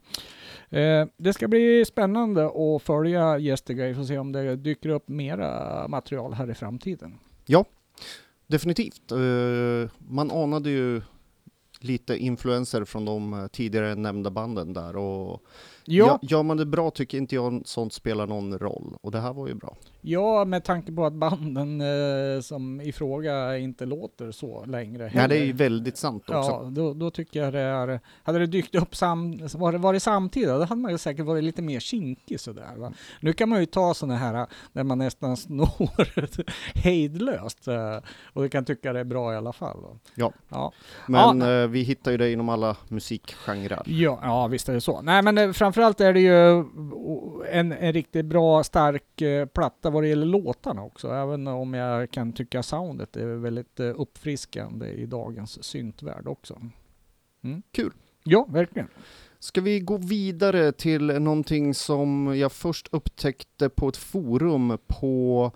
Det 1.16 1.32
ska 1.32 1.48
bli 1.48 1.84
spännande 1.84 2.46
att 2.46 2.82
följa 2.82 3.38
Yestergrey 3.38 3.98
och 3.98 4.06
se 4.06 4.18
om 4.18 4.32
det 4.32 4.56
dyker 4.56 4.88
upp 4.88 5.08
mera 5.08 5.88
material 5.88 6.32
här 6.32 6.50
i 6.50 6.54
framtiden. 6.54 7.18
Ja, 7.46 7.64
definitivt. 8.46 9.12
Man 9.98 10.30
anade 10.30 10.70
ju 10.70 11.02
lite 11.80 12.16
influenser 12.16 12.84
från 12.84 13.04
de 13.04 13.48
tidigare 13.52 13.94
nämnda 13.94 14.30
banden 14.30 14.72
där 14.72 14.96
och 14.96 15.42
Ja, 15.84 16.06
ja. 16.06 16.18
gör 16.36 16.42
man 16.42 16.56
det 16.56 16.66
bra 16.66 16.90
tycker 16.90 17.18
inte 17.18 17.34
jag 17.34 17.62
sånt 17.64 17.92
spelar 17.92 18.26
någon 18.26 18.58
roll 18.58 18.96
och 19.00 19.10
det 19.10 19.20
här 19.20 19.32
var 19.32 19.48
ju 19.48 19.54
bra. 19.54 19.76
ja 20.00 20.44
med 20.44 20.64
tanke 20.64 20.92
på 20.92 21.06
att 21.06 21.12
banden 21.12 21.80
eh, 21.80 22.40
som 22.40 22.80
i 22.80 22.92
fråga 22.92 23.58
inte 23.58 23.86
låter 23.86 24.30
så 24.30 24.64
längre. 24.64 25.10
Nej, 25.14 25.28
det 25.28 25.38
är 25.38 25.44
ju 25.44 25.52
väldigt 25.52 25.96
sant 25.96 26.22
också. 26.22 26.50
Ja, 26.50 26.68
då, 26.70 26.94
då 26.94 27.10
tycker 27.10 27.42
jag 27.44 27.52
det 27.52 27.60
är... 27.60 28.00
Hade 28.22 28.38
det 28.38 28.46
dykt 28.46 28.74
upp 28.74 28.96
sam, 28.96 29.40
var 29.54 29.72
det, 29.72 29.78
var 29.78 29.92
det 29.92 30.00
samtida, 30.00 30.58
då 30.58 30.64
hade 30.64 30.80
man 30.80 30.92
ju 30.92 30.98
säkert 30.98 31.26
varit 31.26 31.44
lite 31.44 31.62
mer 31.62 31.80
kinkig 31.80 32.40
sådär. 32.40 32.76
Va? 32.76 32.92
Nu 33.20 33.32
kan 33.32 33.48
man 33.48 33.60
ju 33.60 33.66
ta 33.66 33.94
sådana 33.94 34.16
här 34.16 34.46
där 34.72 34.84
man 34.84 34.98
nästan 34.98 35.36
snor 35.46 35.68
hejdlöst. 36.78 37.68
eh, 37.68 37.96
Och 38.32 38.42
du 38.42 38.48
kan 38.48 38.64
tycka 38.64 38.92
det 38.92 39.00
är 39.00 39.04
bra 39.04 39.32
i 39.32 39.36
alla 39.36 39.52
fall. 39.52 39.80
va? 39.82 39.88
Ja. 40.14 40.32
Ja, 40.48 40.72
Men 41.06 41.40
Ja. 41.40 41.62
eh, 41.62 41.68
vi 41.68 41.82
hittar 41.82 42.10
ju 42.10 42.16
det 42.16 42.32
inom 42.32 42.48
alla 42.48 42.76
musikgenrer. 42.88 43.82
ja, 43.86 44.18
ja 44.22 44.46
visst 44.46 44.68
är 44.68 44.72
det 44.72 44.80
så. 44.80 45.00
Nej 45.02 45.22
men 45.22 45.38
eh, 45.38 45.52
framförallt 45.72 46.00
är 46.00 46.12
det 46.12 46.20
ju 46.20 46.64
en, 47.50 47.72
en 47.72 47.92
riktigt 47.92 48.26
bra, 48.26 48.64
stark 48.64 49.20
eh, 49.22 49.46
platta 49.46 49.90
vad 49.90 50.02
det 50.02 50.08
gäller 50.08 50.26
låtarna 50.26 50.82
också. 50.82 51.08
Även 51.08 51.46
om 51.46 51.74
jag 51.74 52.10
kan 52.10 52.32
tycka 52.32 52.62
soundet 52.62 53.16
är 53.16 53.26
väldigt 53.26 53.80
eh, 53.80 54.00
uppfriskande 54.00 54.86
i 54.86 55.06
dagens 55.06 55.64
syntvärld 55.64 56.28
också. 56.28 56.60
Mm. 57.44 57.62
Kul. 57.72 57.92
Ja, 58.24 58.46
verkligen. 58.50 58.88
Ska 59.38 59.60
vi 59.60 59.80
gå 59.80 59.96
vidare 59.96 60.72
till 60.72 61.06
någonting 61.06 61.74
som 61.74 62.34
jag 62.36 62.52
först 62.52 62.88
upptäckte 62.90 63.68
på 63.68 63.88
ett 63.88 63.96
forum 63.96 64.78
på 64.86 65.52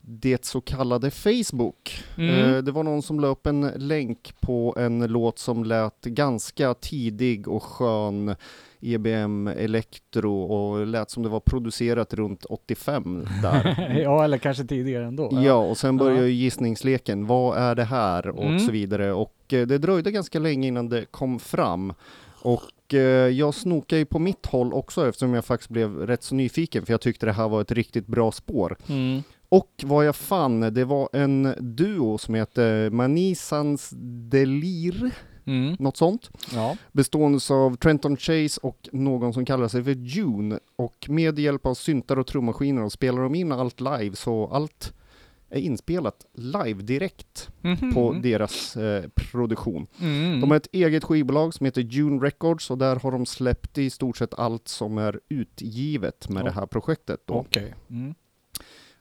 det 0.00 0.44
så 0.44 0.60
kallade 0.60 1.10
Facebook. 1.10 2.04
Mm. 2.18 2.54
Eh, 2.54 2.62
Det 2.62 2.72
var 2.72 2.82
någon 2.82 3.02
som 3.02 3.20
la 3.20 3.26
upp 3.26 3.46
en 3.46 3.72
länk 3.76 4.34
på 4.40 4.74
en 4.78 5.06
låt 5.06 5.38
som 5.38 5.64
lät 5.64 6.04
ganska 6.04 6.74
tidig 6.74 7.48
och 7.48 7.62
skön 7.62 8.36
EBM 8.80 9.46
elektro 9.48 10.42
och 10.42 10.86
lät 10.86 11.10
som 11.10 11.22
det 11.22 11.28
var 11.28 11.40
producerat 11.40 12.14
runt 12.14 12.44
85 12.44 13.26
där. 13.42 13.96
ja, 14.02 14.24
eller 14.24 14.38
kanske 14.38 14.64
tidigare 14.64 15.04
ändå. 15.06 15.28
Ja, 15.44 15.54
och 15.54 15.78
sen 15.78 15.96
började 15.96 16.20
Ja. 16.20 16.26
ju 16.26 16.32
gissningsleken. 16.34 17.26
Vad 17.26 17.58
är 17.58 17.74
det 17.74 17.84
här? 17.84 18.28
Och 18.28 18.44
Mm. 18.44 18.58
så 18.58 18.72
vidare. 18.72 19.12
Och 19.12 19.34
eh, 19.52 19.66
det 19.66 19.78
dröjde 19.78 20.10
ganska 20.10 20.38
länge 20.38 20.68
innan 20.68 20.88
det 20.88 21.04
kom 21.10 21.38
fram. 21.38 21.92
Och 22.42 22.94
eh, 22.94 23.00
jag 23.28 23.54
snokade 23.54 23.98
ju 23.98 24.04
på 24.06 24.18
mitt 24.18 24.46
håll 24.46 24.72
också 24.72 25.08
eftersom 25.08 25.34
jag 25.34 25.44
faktiskt 25.44 25.70
blev 25.70 25.98
rätt 26.06 26.22
så 26.22 26.34
nyfiken 26.34 26.86
för 26.86 26.92
jag 26.92 27.00
tyckte 27.00 27.26
det 27.26 27.32
här 27.32 27.48
var 27.48 27.60
ett 27.60 27.72
riktigt 27.72 28.06
bra 28.06 28.32
spår. 28.32 28.76
Mm. 28.88 29.22
Och 29.48 29.70
vad 29.84 30.06
jag 30.06 30.16
fann, 30.16 30.60
det 30.60 30.84
var 30.84 31.08
en 31.12 31.54
duo 31.58 32.18
som 32.18 32.34
heter 32.34 32.90
Manisans 32.90 33.90
Delir, 34.30 35.10
Mm. 35.46 35.76
något 35.78 35.96
sånt. 35.96 36.30
Ja. 36.54 36.76
Bestående 36.92 37.38
av 37.50 37.76
Trenton 37.76 38.16
Chase 38.16 38.60
och 38.62 38.88
någon 38.92 39.32
som 39.32 39.44
kallar 39.44 39.68
sig 39.68 39.84
för 39.84 39.90
June. 39.92 40.58
Och 40.76 41.06
med 41.08 41.38
hjälp 41.38 41.66
av 41.66 41.74
syntar 41.74 42.18
och 42.18 42.26
trummaskiner 42.26 42.82
och 42.82 42.92
spelar 42.92 43.22
de 43.22 43.34
in 43.34 43.52
allt 43.52 43.80
live 43.80 44.16
så 44.16 44.46
allt 44.46 44.92
är 45.48 45.60
inspelat 45.60 46.26
live 46.34 46.82
direkt 46.82 47.48
Mhm. 47.60 47.94
på 47.94 48.12
deras 48.12 48.76
eh, 48.76 49.04
produktion. 49.14 49.86
Mm. 50.00 50.40
De 50.40 50.50
har 50.50 50.56
ett 50.56 50.68
eget 50.72 51.04
skivbolag 51.04 51.54
som 51.54 51.64
heter 51.66 51.80
June 51.82 52.26
Records 52.26 52.70
och 52.70 52.78
där 52.78 52.96
har 52.96 53.12
de 53.12 53.26
släppt 53.26 53.78
i 53.78 53.90
stort 53.90 54.16
sett 54.16 54.34
allt 54.34 54.68
som 54.68 54.98
är 54.98 55.20
utgivet 55.28 56.28
med 56.28 56.40
Ja. 56.40 56.44
det 56.44 56.50
här 56.50 56.66
projektet. 56.66 57.20
Då. 57.24 57.34
Okej. 57.34 57.74
Mm. 57.90 58.14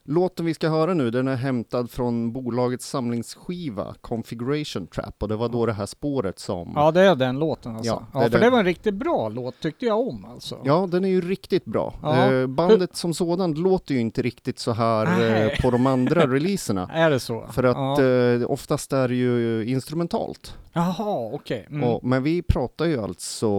Låten 0.08 0.46
vi 0.46 0.54
ska 0.54 0.70
höra 0.70 0.94
nu, 0.94 1.12
den 1.12 1.28
är 1.28 1.36
hämtad 1.36 1.92
från 1.92 2.32
bolagets 2.32 2.90
samlingsskiva 2.90 3.96
Configuration 4.02 4.88
Trap 4.88 5.16
och 5.24 5.28
det 5.28 5.36
var 5.36 5.50
då 5.50 5.66
det 5.66 5.74
här 5.74 5.86
spåret 5.86 6.40
som... 6.40 6.72
Ja, 6.76 6.92
det 6.92 7.02
är 7.02 7.16
den 7.16 7.40
låten 7.40 7.76
alltså. 7.76 7.92
Ja, 7.92 8.06
Ja, 8.14 8.22
för 8.22 8.30
den. 8.30 8.42
det 8.42 8.50
var 8.50 8.60
en 8.60 8.66
riktigt 8.66 8.94
bra 8.96 9.30
låt 9.30 9.60
tyckte 9.60 9.86
jag 9.86 10.00
om 10.08 10.26
alltså. 10.26 10.60
Ja, 10.64 10.88
den 10.92 11.06
är 11.06 11.10
ju 11.10 11.22
riktigt 11.22 11.66
bra. 11.66 11.94
Ja. 12.04 12.34
Eh, 12.34 12.48
bandet 12.48 12.96
som 12.96 13.14
sådant 13.14 13.58
låter 13.58 13.94
ju 13.94 14.00
inte 14.02 14.22
riktigt 14.22 14.60
så 14.60 14.72
här 14.72 15.06
Nej. 15.20 15.44
eh, 15.52 15.62
på 15.62 15.72
de 15.72 15.88
andra 15.88 16.28
releaserna. 16.34 16.90
Är 16.94 17.10
det 17.10 17.20
så? 17.20 17.46
För 17.52 17.64
att 17.64 18.00
Ja. 18.00 18.04
eh, 18.04 18.52
oftast 18.52 18.94
är 18.94 19.08
det 19.08 19.16
ju 19.16 19.66
instrumentalt. 19.66 20.58
Jaha, 20.74 21.30
okej. 21.34 21.68
Mm. 21.70 21.84
Och, 21.84 22.04
men 22.04 22.24
vi 22.24 22.42
pratar 22.42 22.86
ju 22.86 23.02
alltså, 23.04 23.50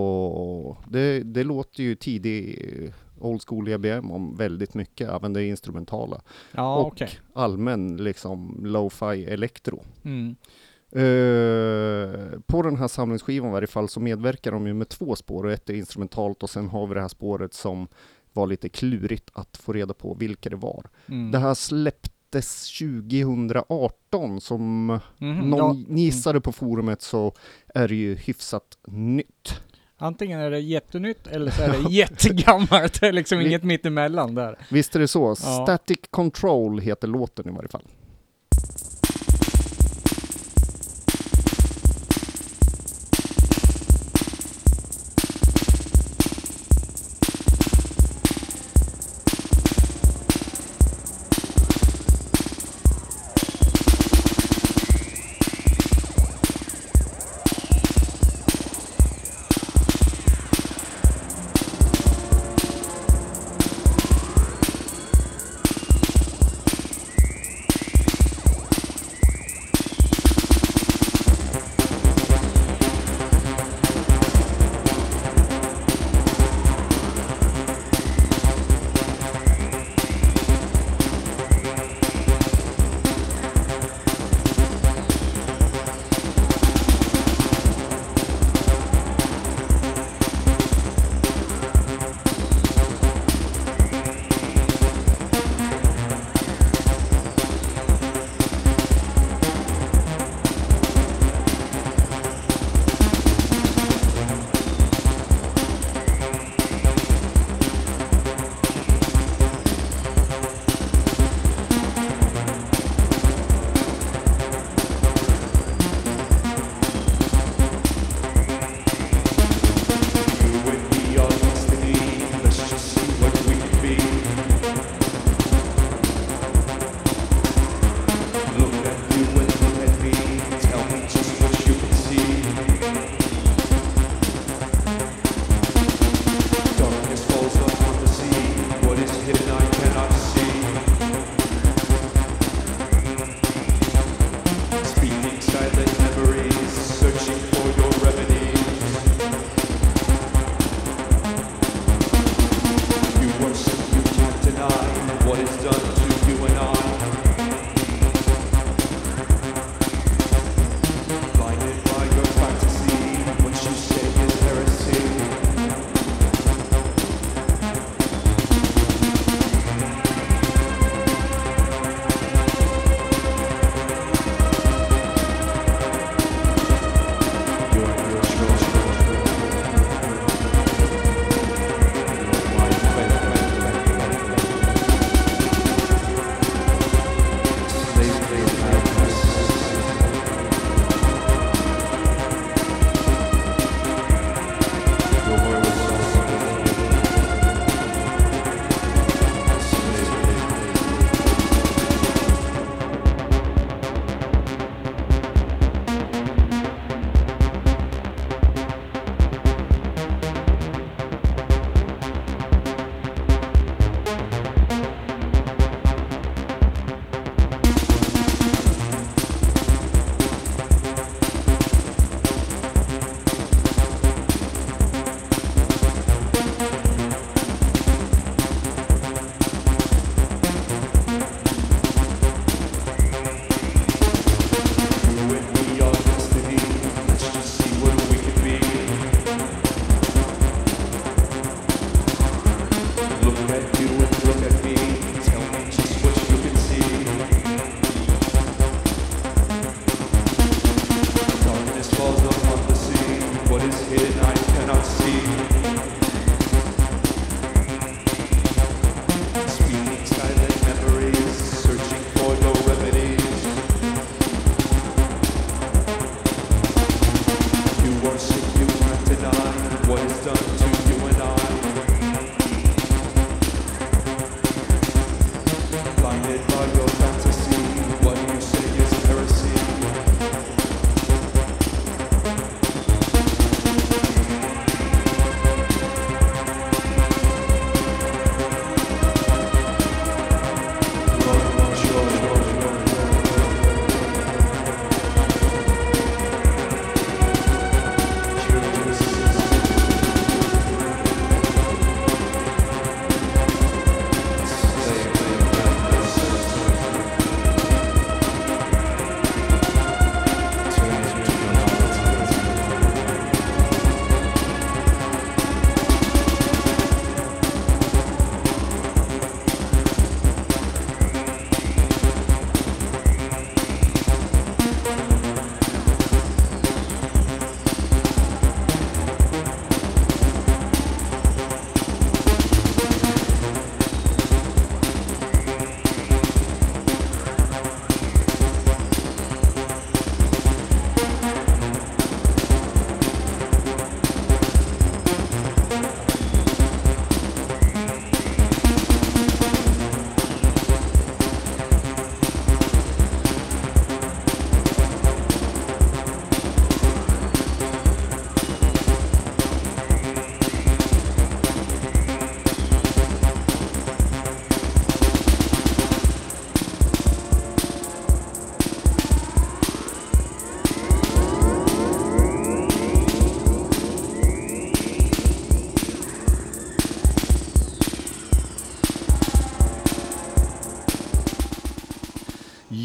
det, 0.89 1.21
det 1.21 1.45
låter 1.45 1.83
ju 1.83 1.95
tidig 1.95 2.59
eh, 2.85 2.93
old 3.19 3.43
school 3.49 3.69
EBM 3.69 4.11
om 4.11 4.37
väldigt 4.37 4.75
mycket, 4.75 5.09
även 5.11 5.33
det 5.33 5.45
instrumentala. 5.45 6.21
ja, 6.53 6.77
och 6.77 6.87
okej. 6.87 7.11
allmän 7.35 7.97
liksom 7.97 8.61
lo-fi 8.67 9.25
elektro. 9.25 9.83
Mm. 10.05 10.37
Eh, 10.93 12.41
på 12.47 12.63
den 12.63 12.77
här 12.77 12.89
samlingsskivan 12.89 13.49
i 13.51 13.53
varje 13.53 13.67
fall 13.67 13.89
så 13.89 14.01
medverkar 14.01 14.53
de 14.53 14.67
ju 14.67 14.75
med 14.75 14.89
två 14.89 15.17
spår 15.17 15.45
och 15.45 15.53
ett 15.53 15.71
är 15.71 15.75
instrumentalt 15.75 16.43
och 16.43 16.51
sen 16.51 16.69
har 16.69 16.87
vi 16.87 16.95
det 16.95 17.01
här 17.01 17.09
spåret 17.09 17.55
som 17.55 17.89
var 18.33 18.47
lite 18.47 18.69
klurigt 18.69 19.31
att 19.33 19.57
få 19.57 19.73
reda 19.73 19.95
på 19.95 20.15
vilka 20.15 20.51
det 20.51 20.57
var. 20.57 20.87
Mm. 21.09 21.31
Det 21.31 21.39
här 21.39 21.55
släpptes 21.55 22.79
2018 22.79 24.41
som 24.41 24.87
Mhm, 25.19 25.51
någon 25.51 25.87
ja. 25.89 25.97
gissade 25.97 26.41
på 26.41 26.53
forumet 26.53 27.03
så 27.03 27.33
är 27.75 27.89
det 27.89 27.95
ju 27.95 28.15
hyfsat 28.15 28.79
nytt. 28.87 29.61
Antingen 29.99 30.41
är 30.41 30.51
det 30.51 30.61
jättenytt 30.61 31.27
eller 31.27 31.51
så 31.51 31.63
är 31.63 31.69
det 31.69 31.91
jättegammalt. 31.91 33.01
Det 33.01 33.09
är 33.09 33.13
liksom 33.13 33.41
inget 33.41 33.63
mittemellan 33.63 34.35
där. 34.35 34.59
Visst 34.71 34.97
är 34.97 35.01
det 35.01 35.09
så? 35.09 35.25
Ja. 35.29 35.35
Static 35.35 35.99
Control 36.11 36.79
heter 36.79 37.09
låten 37.09 37.49
i 37.49 37.53
varje 37.53 37.69
fall. 37.69 37.83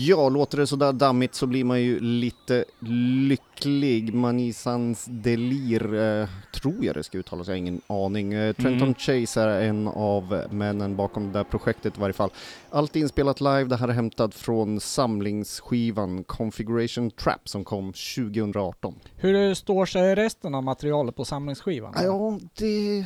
Ja, 0.08 0.30
låter 0.30 0.58
det 0.58 0.68
sådär 0.68 0.94
dammigt 0.94 1.36
så 1.36 1.48
blir 1.48 1.64
man 1.64 1.82
ju 1.82 2.00
lite 2.00 2.66
lycklig. 2.80 4.14
Manisans 4.14 5.06
Delir, 5.10 5.94
eh, 6.22 6.28
tror 6.54 6.86
jag 6.86 6.96
det 6.96 7.04
ska 7.04 7.18
uttalas, 7.18 7.48
jag 7.48 7.54
har 7.54 7.58
ingen 7.58 7.82
aning. 7.88 8.34
Eh, 8.34 8.54
Trenton 8.54 8.82
Mm. 8.82 8.96
Chase 8.96 9.42
är 9.42 9.62
en 9.62 9.88
av 9.88 10.44
männen 10.52 10.96
bakom 10.96 11.26
det 11.32 11.40
där 11.40 11.44
projektet 11.44 11.98
i 11.98 12.02
varje 12.02 12.14
fall. 12.14 12.30
Allt 12.70 12.96
inspelat 12.96 13.42
live, 13.42 13.64
det 13.64 13.76
här 13.76 13.88
är 13.88 13.94
hämtat 13.94 14.36
från 14.36 14.80
samlingsskivan 14.80 16.24
Configuration 16.24 17.12
Trap 17.12 17.50
som 17.50 17.64
kom 17.64 17.94
2018. 17.94 18.96
Hur 19.16 19.54
står 19.54 19.86
sig 19.86 20.16
resten 20.16 20.56
av 20.56 20.64
materialet 20.64 21.16
på 21.16 21.26
samlingsskivan? 21.26 21.94
Ja, 21.96 22.40
det 22.58 23.06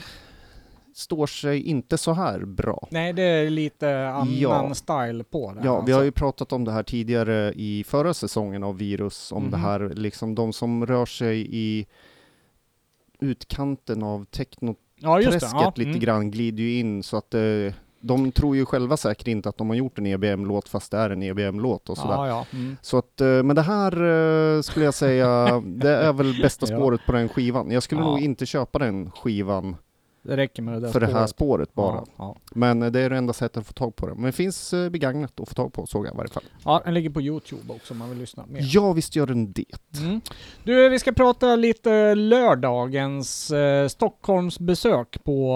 står 0.98 1.28
sig 1.28 1.62
inte 1.62 1.98
så 1.98 2.14
här 2.14 2.40
bra. 2.46 2.88
Nej, 2.92 3.14
det 3.14 3.24
är 3.24 3.50
lite 3.50 4.08
annan 4.10 4.34
Ja. 4.34 4.74
style 4.74 5.24
på 5.24 5.52
det. 5.54 5.62
Ja, 5.64 5.74
vi 5.74 5.80
alltså. 5.80 5.94
har 5.96 6.04
ju 6.04 6.12
pratat 6.12 6.52
om 6.54 6.64
det 6.66 6.72
här 6.72 6.84
tidigare 6.84 7.54
i 7.56 7.84
förra 7.88 8.14
säsongen 8.14 8.64
av 8.64 8.78
Virus, 8.78 9.32
om 9.32 9.44
det 9.52 9.58
Mhm. 9.58 9.66
här, 9.66 9.80
liksom 9.96 10.36
de 10.36 10.54
som 10.54 10.86
rör 10.86 11.06
sig 11.06 11.48
i 11.52 11.86
utkanten 13.20 14.04
av 14.04 14.26
technoträsket 14.26 15.42
ja. 15.42 15.62
Ja. 15.62 15.74
lite 15.76 15.90
mm. 15.90 16.00
grann 16.00 16.32
glider 16.32 16.64
ju 16.64 16.80
in 16.80 17.04
så 17.04 17.18
att 17.18 17.34
eh, 17.34 17.74
de 18.00 18.32
tror 18.32 18.56
ju 18.56 18.66
själva 18.66 18.98
säkert 18.98 19.28
inte 19.28 19.50
att 19.50 19.58
de 19.58 19.70
har 19.70 19.76
gjort 19.76 19.98
en 19.98 20.06
EBM-låt 20.06 20.70
fast 20.70 20.92
det 20.92 20.98
är 20.98 21.10
en 21.10 21.24
EBM-låt 21.24 21.90
och 21.90 21.98
sådär. 21.98 22.14
Ja, 22.16 22.28
ja. 22.28 22.46
Mm. 22.54 22.78
Så 22.82 22.98
att, 22.98 23.22
eh, 23.22 23.28
men 23.44 23.56
det 23.56 23.62
här 23.62 23.92
eh, 24.56 24.62
skulle 24.62 24.86
jag 24.86 24.94
säga, 24.94 25.62
det 25.66 25.90
är 25.92 26.14
väl 26.14 26.40
bästa 26.42 26.66
Ja. 26.70 26.78
spåret 26.78 27.02
på 27.06 27.12
den 27.12 27.30
skivan. 27.30 27.72
Jag 27.72 27.84
skulle 27.84 28.02
Ja. 28.02 28.08
nog 28.08 28.20
inte 28.20 28.46
köpa 28.46 28.80
den 28.80 29.12
skivan 29.12 29.76
Det 30.26 30.38
räcker 30.38 30.64
med 30.64 30.74
det 30.74 30.80
där 30.80 30.92
för 30.92 31.00
det 31.00 31.08
här 31.08 31.28
spåret 31.28 31.74
bara. 31.74 31.96
Ja, 31.96 32.06
ja. 32.18 32.36
Men 32.52 32.84
eh, 32.84 32.92
det 32.92 33.00
är 33.00 33.10
det 33.10 33.18
enda 33.18 33.34
sättet 33.34 33.58
att 33.58 33.68
få 33.68 33.74
tag 33.74 33.96
på 33.96 34.08
det. 34.08 34.16
Men 34.16 34.26
det 34.26 34.32
finns 34.32 34.74
eh, 34.74 34.90
begagnat 34.90 35.40
att 35.40 35.50
få 35.50 35.56
tag 35.56 35.74
på 35.74 35.86
såg 35.86 36.06
jag 36.06 36.14
i 36.14 36.18
varje 36.18 36.30
fall. 36.30 36.44
ja, 36.66 36.82
den 36.86 36.94
ligger 36.94 37.10
på 37.10 37.22
Youtube 37.22 37.74
också 37.74 37.94
om 37.94 37.98
man 37.98 38.10
vill 38.10 38.20
lyssna 38.20 38.46
mer. 38.46 38.62
Ja, 38.64 38.94
visst 38.94 39.16
gör 39.16 39.28
den 39.28 39.52
det. 39.52 39.66
Mm. 40.00 40.22
Du, 40.64 40.90
vi 40.90 41.00
ska 41.00 41.12
prata 41.12 41.56
lite 41.56 42.16
lördagens 42.16 43.52
eh, 43.52 43.88
Stockholms 43.88 44.60
besök 44.60 45.24
på 45.24 45.54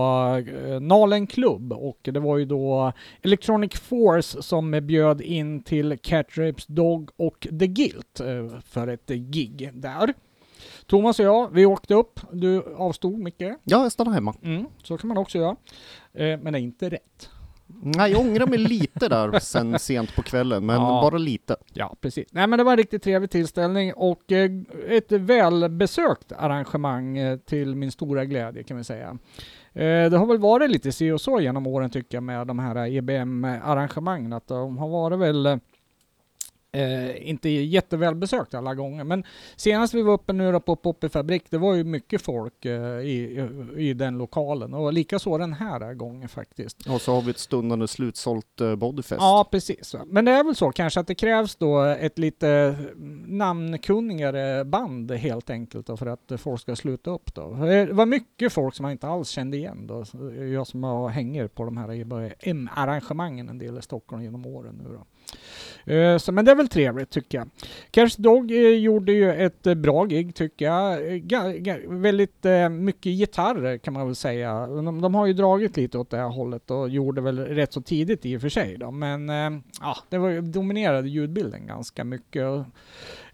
eh, 0.66 0.80
Nalen 0.80 1.28
Club 1.28 1.74
och 1.74 2.00
det 2.02 2.20
var 2.20 2.38
ju 2.38 2.46
då 2.46 2.94
Electronic 3.22 3.80
Force 3.80 4.42
som 4.42 4.72
bjöd 4.72 5.22
in 5.22 5.64
till 5.64 5.98
Cat 6.02 6.38
Rapes 6.38 6.66
Dog 6.66 7.10
och 7.18 7.48
The 7.60 7.68
Guilt 7.68 8.20
eh, 8.20 8.60
för 8.66 8.88
ett 8.88 9.10
gig 9.10 9.70
där. 9.74 10.14
Thomas 10.90 11.20
och 11.20 11.26
jag, 11.26 11.50
vi 11.54 11.66
åkte 11.66 11.94
upp. 11.96 12.20
Du 12.32 12.64
avstod 12.78 13.20
mycket. 13.20 13.58
Ja, 13.64 13.84
jag 13.84 13.92
stannar 13.92 14.12
hemma. 14.12 14.36
Mm, 14.44 14.66
så 14.84 14.98
kan 14.98 15.08
man 15.08 15.18
också 15.18 15.38
göra. 15.38 15.56
Eh, 16.14 16.40
men 16.40 16.54
det 16.54 16.60
är 16.60 16.62
inte 16.62 16.90
rätt. 16.90 17.30
Nej, 17.84 18.12
jag 18.12 18.22
ångrar 18.22 18.48
mig 18.48 18.58
lite 18.60 19.08
där 19.08 19.40
sen 19.40 19.80
sent 19.80 20.16
på 20.16 20.22
kvällen, 20.22 20.66
men 20.66 20.76
Ja. 20.76 21.02
bara 21.12 21.18
lite. 21.18 21.56
Ja, 21.74 21.96
precis. 22.02 22.28
Nej, 22.32 22.48
men 22.48 22.58
det 22.58 22.64
var 22.64 22.72
en 22.72 22.78
riktigt 22.78 23.04
trevlig 23.04 23.30
tillställning 23.30 23.94
och 23.94 24.32
eh, 24.32 24.52
ett 24.90 25.12
välbesökt 25.12 26.32
arrangemang 26.32 27.18
eh, 27.18 27.38
till 27.38 27.76
min 27.76 27.92
stora 27.92 28.26
glädje 28.26 28.64
kan 28.64 28.78
vi 28.78 28.84
säga. 28.84 29.18
Eh, 29.74 30.10
det 30.10 30.18
har 30.18 30.26
väl 30.26 30.38
varit 30.38 30.70
lite 30.70 30.92
si 30.92 31.12
och 31.12 31.22
så 31.22 31.40
genom 31.42 31.68
åren 31.68 31.90
tycker 31.90 32.18
jag 32.18 32.24
med 32.24 32.48
de 32.48 32.60
här 32.60 32.76
EBM-arrangemangen. 32.88 34.34
Att 34.34 34.48
de 34.48 34.78
har 34.78 34.88
varit 34.90 35.20
väl 35.20 35.60
eh, 36.72 37.30
inte 37.30 37.50
jättevälbesökt 37.50 38.54
alla 38.54 38.76
gånger, 38.76 39.04
men 39.04 39.24
senast 39.56 39.94
vi 39.94 40.02
var 40.02 40.14
uppe 40.14 40.34
nu 40.34 40.52
då 40.52 40.60
på 40.60 40.76
Poppy 40.76 41.10
Fabrik, 41.10 41.44
det 41.50 41.58
var 41.58 41.76
ju 41.76 41.84
mycket 41.84 42.22
folk 42.22 42.66
eh, 42.66 43.00
i, 43.00 43.48
i 43.78 43.94
den 43.94 44.18
lokalen 44.18 44.74
och 44.74 44.94
likaså 44.94 45.38
den 45.38 45.54
här 45.54 45.94
gången 45.94 46.30
faktiskt. 46.30 46.88
Och 46.88 47.02
så 47.02 47.14
har 47.14 47.22
vi 47.22 47.32
ett 47.32 47.38
stundande 47.38 47.88
slutsålt 47.88 48.62
eh, 48.62 48.76
Bodyfest. 48.76 49.22
Ja, 49.22 49.48
precis. 49.52 49.96
Men 50.06 50.26
det 50.26 50.32
är 50.32 50.44
väl 50.44 50.56
så 50.56 50.72
kanske 50.72 51.00
att 51.00 51.08
det 51.08 51.16
krävs 51.16 51.56
då 51.56 51.82
ett 51.82 52.20
lite 52.20 52.76
namnkunnigare 53.26 54.66
band 54.66 55.12
helt 55.12 55.50
enkelt 55.50 55.88
då, 55.88 55.98
för 55.98 56.06
att 56.06 56.32
folk 56.38 56.62
ska 56.62 56.76
sluta 56.76 57.12
upp 57.12 57.36
då. 57.36 57.54
Det 57.54 57.94
var 57.94 58.06
mycket 58.06 58.54
folk 58.54 58.76
som 58.76 58.84
man 58.84 58.92
inte 58.92 59.08
alls 59.08 59.30
kände 59.30 59.58
igen 59.58 59.88
då. 59.88 60.06
Jag 60.54 60.68
som 60.68 61.10
hänger 61.14 61.48
på 61.48 61.66
de 61.66 61.78
här 61.78 62.34
M-arrangemangen 62.40 63.50
en 63.50 63.58
del 63.58 63.78
i 63.78 63.82
Stockholm 63.82 64.24
genom 64.24 64.46
åren 64.46 64.82
nu 64.84 64.94
då. 64.94 65.06
Eh, 65.86 66.18
så, 66.18 66.32
men 66.32 66.46
det 66.46 66.52
är 66.52 66.56
väl 66.56 66.68
trevligt 66.68 67.10
tycker 67.10 67.38
jag. 67.38 67.50
Cash 67.92 68.16
Dog 68.18 68.52
eh, 68.52 68.58
gjorde 68.58 69.12
ju 69.12 69.32
ett 69.34 69.68
eh, 69.68 69.74
bra 69.76 70.06
gig 70.06 70.36
tycker 70.36 70.66
jag. 70.66 70.94
Eh, 70.94 71.14
ga- 71.14 71.58
ga- 71.60 72.02
väldigt 72.02 72.46
eh, 72.46 72.70
mycket 72.70 73.12
gitarrer 73.12 73.78
kan 73.78 73.94
man 73.94 74.06
väl 74.06 74.16
säga. 74.16 74.68
De, 74.68 75.02
de 75.02 75.16
har 75.16 75.26
ju 75.28 75.34
dragit 75.34 75.78
lite 75.78 75.98
åt 75.98 76.10
det 76.10 76.18
här 76.18 76.30
hållet 76.30 76.72
och 76.72 76.90
gjorde 76.90 77.22
väl 77.22 77.40
rätt 77.40 77.74
så 77.74 77.82
tidigt 77.82 78.26
i 78.26 78.38
och 78.38 78.42
för 78.42 78.50
sig 78.50 78.78
då. 78.78 78.92
Men 78.92 79.30
eh, 79.30 79.62
ja, 79.82 79.98
det 80.10 80.18
var, 80.18 80.42
dominerade 80.42 81.10
ljudbilden 81.10 81.68
ganska 81.68 82.04
mycket. 82.04 82.44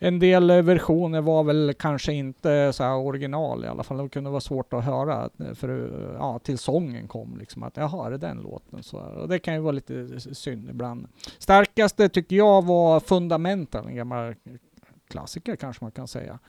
En 0.05 0.19
del 0.19 0.61
versioner 0.61 1.21
var 1.21 1.43
väl 1.43 1.73
kanske 1.79 2.13
inte 2.13 2.73
så 2.73 2.83
här 2.83 2.95
original 2.95 3.65
i 3.65 3.67
alla 3.67 3.83
fall. 3.83 3.97
Det 3.97 4.09
kunde 4.09 4.29
vara 4.29 4.41
svårt 4.41 4.73
att 4.73 4.83
höra 4.83 5.29
eh, 5.39 5.53
för 5.53 5.69
eh, 5.69 6.15
ja, 6.19 6.39
till 6.39 6.57
sången 6.57 7.07
kom 7.07 7.37
liksom 7.37 7.63
att 7.63 7.77
jaha, 7.77 8.07
är 8.07 8.11
det 8.11 8.17
den 8.17 8.37
låten? 8.37 8.83
Så, 8.83 8.97
och 8.97 9.27
det 9.27 9.39
kan 9.39 9.53
ju 9.53 9.59
vara 9.59 9.71
lite 9.71 10.19
synd 10.19 10.69
ibland. 10.69 11.07
Starkaste 11.37 12.09
tycker 12.09 12.35
jag 12.35 12.65
var 12.65 12.99
Fundamental, 12.99 13.87
en 13.87 13.95
gammal 13.95 14.35
klassiker 15.07 15.55
kanske 15.55 15.83
man 15.83 15.91
kan 15.91 16.07
säga. 16.07 16.39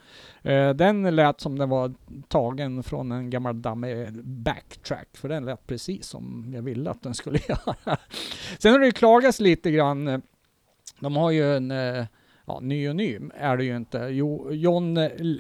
Eh, 0.43 0.71
den 0.71 1.17
lät 1.17 1.41
som 1.41 1.59
den 1.59 1.69
var 1.69 1.95
tagen 2.29 2.83
från 2.83 3.13
en 3.13 3.31
gammal 3.31 3.63
dammig 3.63 4.25
backtrack, 4.25 5.09
för 5.13 5.29
den 5.29 5.45
lät 5.45 5.67
precis 5.67 6.07
som 6.07 6.51
jag 6.55 6.63
ville 6.63 6.91
att 6.91 7.03
den 7.03 7.15
skulle 7.15 7.39
göra. 7.49 7.97
Sen 8.59 8.73
har 8.73 8.79
det 8.79 8.87
ju 8.87 8.93
klagats 8.93 9.41
lite 9.41 9.71
grann. 9.71 10.23
De 11.01 11.17
har 11.17 11.31
ju 11.31 11.57
en 11.57 11.71
eh, 11.71 12.05
Ja, 12.49 12.61
ny 12.61 12.89
och 12.89 12.97
ny 12.97 13.21
är 13.35 13.57
det 13.57 13.65
ju 13.65 13.77
inte. 13.77 13.99
Jo, 13.99 14.53
John 14.53 14.95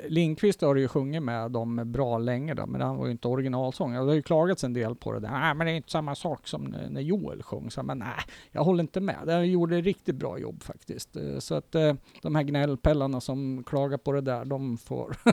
Lindqvist 0.08 0.60
har 0.60 0.76
ju 0.76 0.88
sjungit 0.88 1.22
med 1.22 1.50
dem 1.50 1.92
bra 1.92 2.18
länge 2.18 2.54
då, 2.54 2.66
men 2.66 2.80
han 2.80 2.96
var 2.96 3.06
ju 3.06 3.12
inte 3.12 3.28
originalsångare. 3.28 4.04
Det 4.04 4.10
har 4.10 4.14
ju 4.14 4.22
klagats 4.22 4.64
en 4.64 4.72
del 4.72 4.94
på 4.94 5.12
det 5.12 5.20
där. 5.20 5.30
Nej, 5.30 5.54
men 5.54 5.66
det 5.66 5.72
är 5.72 5.76
inte 5.76 5.90
samma 5.90 6.14
sak 6.14 6.48
som 6.48 6.64
när 6.90 7.00
Joel 7.00 7.42
sjöng. 7.42 7.70
Så, 7.70 7.82
men 7.82 7.98
nej, 7.98 8.18
jag 8.52 8.64
håller 8.64 8.82
inte 8.82 9.00
med. 9.00 9.16
Den 9.26 9.50
gjorde 9.50 9.80
riktigt 9.80 10.16
bra 10.16 10.38
jobb 10.38 10.62
faktiskt. 10.62 11.16
Eh, 11.16 11.38
så 11.38 11.54
att 11.54 11.74
eh, 11.74 11.94
de 12.22 12.34
här 12.34 12.42
gnällpellarna 12.42 13.20
som 13.20 13.64
klagar 13.66 13.98
på 13.98 14.12
det 14.12 14.20
där, 14.20 14.44
de 14.44 14.78
får 14.78 15.16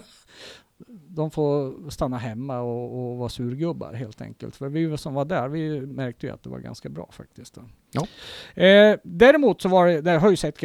de 1.07 1.31
får 1.31 1.89
stanna 1.89 2.17
hemma 2.17 2.59
och, 2.59 3.11
och 3.11 3.17
vara 3.17 3.29
surgubbar 3.29 3.93
helt 3.93 4.21
enkelt. 4.21 4.55
För 4.55 4.69
vi 4.69 4.97
som 4.97 5.13
var 5.13 5.25
där, 5.25 5.47
vi 5.47 5.81
märkte 5.81 6.27
ju 6.27 6.33
att 6.33 6.43
det 6.43 6.49
var 6.49 6.59
ganska 6.59 6.89
bra 6.89 7.09
faktiskt. 7.11 7.57
Ja. 7.93 8.07
Eh, 8.63 8.97
däremot 9.03 9.61
så 9.61 9.69
var 9.69 9.87
det, 9.87 10.01
det 10.01 10.11
har 10.11 10.29
ju 10.29 10.35
sett 10.35 10.57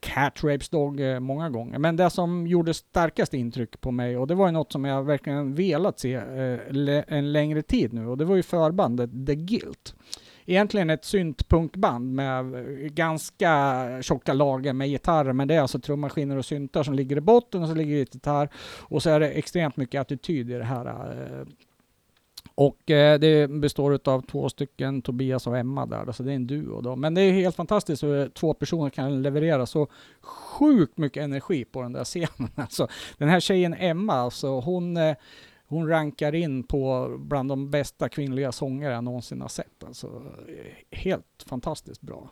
Cat- 0.00 0.44
Rapes 0.44 0.68
Dog 0.68 1.00
eh, 1.00 1.20
många 1.20 1.50
gånger, 1.50 1.78
men 1.78 1.96
det 1.96 2.10
som 2.10 2.46
gjorde 2.46 2.74
starkast 2.74 3.34
intryck 3.34 3.80
på 3.80 3.90
mig, 3.90 4.16
och 4.16 4.26
det 4.26 4.34
var 4.34 4.46
ju 4.46 4.52
något 4.52 4.72
som 4.72 4.84
jag 4.84 5.02
verkligen 5.02 5.54
velat 5.54 6.00
se 6.00 6.14
eh, 6.14 6.58
le- 6.70 7.04
en 7.08 7.32
längre 7.32 7.62
tid 7.62 7.92
nu, 7.92 8.06
och 8.06 8.18
det 8.18 8.24
var 8.24 8.36
ju 8.36 8.42
förbandet 8.42 9.10
The 9.26 9.34
Guilt. 9.34 9.94
Egentligen 10.46 10.90
ett 10.90 11.04
syntpunkband 11.04 12.14
med 12.14 12.54
eh, 12.54 12.60
ganska 12.88 13.82
tjocka 14.02 14.32
lager 14.32 14.72
med 14.72 14.88
gitarrer, 14.88 15.32
men 15.32 15.48
det 15.48 15.54
är 15.54 15.60
alltså 15.60 15.78
trummaskiner 15.80 16.36
och 16.36 16.44
syntar 16.44 16.82
som 16.82 16.94
ligger 16.94 17.16
i 17.16 17.20
botten 17.20 17.62
och 17.62 17.68
så 17.68 17.74
ligger 17.74 17.94
det 17.94 18.14
gitarr 18.14 18.48
och 18.80 19.02
så 19.02 19.10
är 19.10 19.20
det 19.20 19.28
extremt 19.30 19.76
mycket 19.76 20.00
attityd 20.00 20.50
i 20.50 20.54
det 20.54 20.64
här. 20.64 20.86
Eh, 20.86 21.46
och 22.54 22.90
eh, 22.90 23.18
det 23.18 23.50
består 23.50 24.00
av 24.04 24.20
två 24.20 24.48
stycken, 24.48 25.02
Tobias 25.02 25.46
och 25.46 25.58
Emma 25.58 25.86
där, 25.86 26.12
så 26.12 26.22
det 26.22 26.32
är 26.32 26.36
en 26.36 26.46
duo 26.46 26.80
då. 26.80 26.96
Men 26.96 27.14
det 27.14 27.20
är 27.22 27.32
helt 27.32 27.56
fantastiskt 27.56 28.02
hur 28.02 28.20
eh, 28.20 28.28
två 28.28 28.54
personer 28.54 28.90
kan 28.90 29.22
leverera 29.22 29.66
så 29.66 29.88
sjukt 30.20 30.98
mycket 30.98 31.22
energi 31.22 31.64
på 31.64 31.82
den 31.82 31.92
där 31.92 32.04
scenen. 32.04 32.50
Alltså, 32.54 32.88
den 33.18 33.28
här 33.28 33.40
tjejen 33.40 33.74
Emma, 33.74 34.12
alltså, 34.12 34.60
hon, 34.60 34.96
eh, 34.96 35.16
hon 35.66 35.88
rankar 35.88 36.34
in 36.34 36.62
på 36.62 37.14
bland 37.18 37.48
de 37.48 37.70
bästa 37.70 38.08
kvinnliga 38.08 38.52
sångare 38.52 38.92
jag 38.92 39.04
någonsin 39.04 39.40
har 39.40 39.48
sett. 39.48 39.84
Alltså, 39.86 40.06
eh, 40.48 40.98
helt 40.98 41.44
fantastiskt 41.46 42.00
bra. 42.00 42.30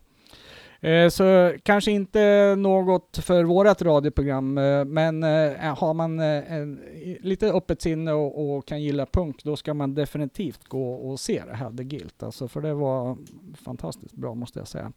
Eh, 0.83 1.09
Så 1.09 1.53
kanske 1.62 1.91
inte 1.91 2.55
något 2.59 3.18
för 3.18 3.45
vårat 3.45 3.83
radioprogram, 3.83 4.59
eh, 4.59 4.85
men 4.85 5.22
eh, 5.22 5.66
eh 5.66 5.78
har 5.78 5.95
man 5.95 6.20
eh, 6.20 6.53
en, 6.53 6.80
lite 7.20 7.53
öppet 7.53 7.83
sinne 7.83 8.12
och, 8.12 8.57
och 8.57 8.66
kan 8.66 8.83
gilla 8.83 9.07
punk, 9.07 9.45
då 9.45 9.57
ska 9.57 9.74
man 9.74 9.95
definitivt 9.95 10.64
gå 10.68 10.93
och 10.93 11.20
se 11.20 11.43
det 11.47 11.55
här, 11.55 11.70
The 11.76 11.85
Guilt. 11.85 12.22
Alltså, 12.22 12.49
för 12.49 12.61
det 12.61 12.74
var 12.74 13.16
fantastiskt 13.64 14.14
bra 14.14 14.35
måste 14.35 14.59
jag 14.59 14.68
säga. 14.68 14.93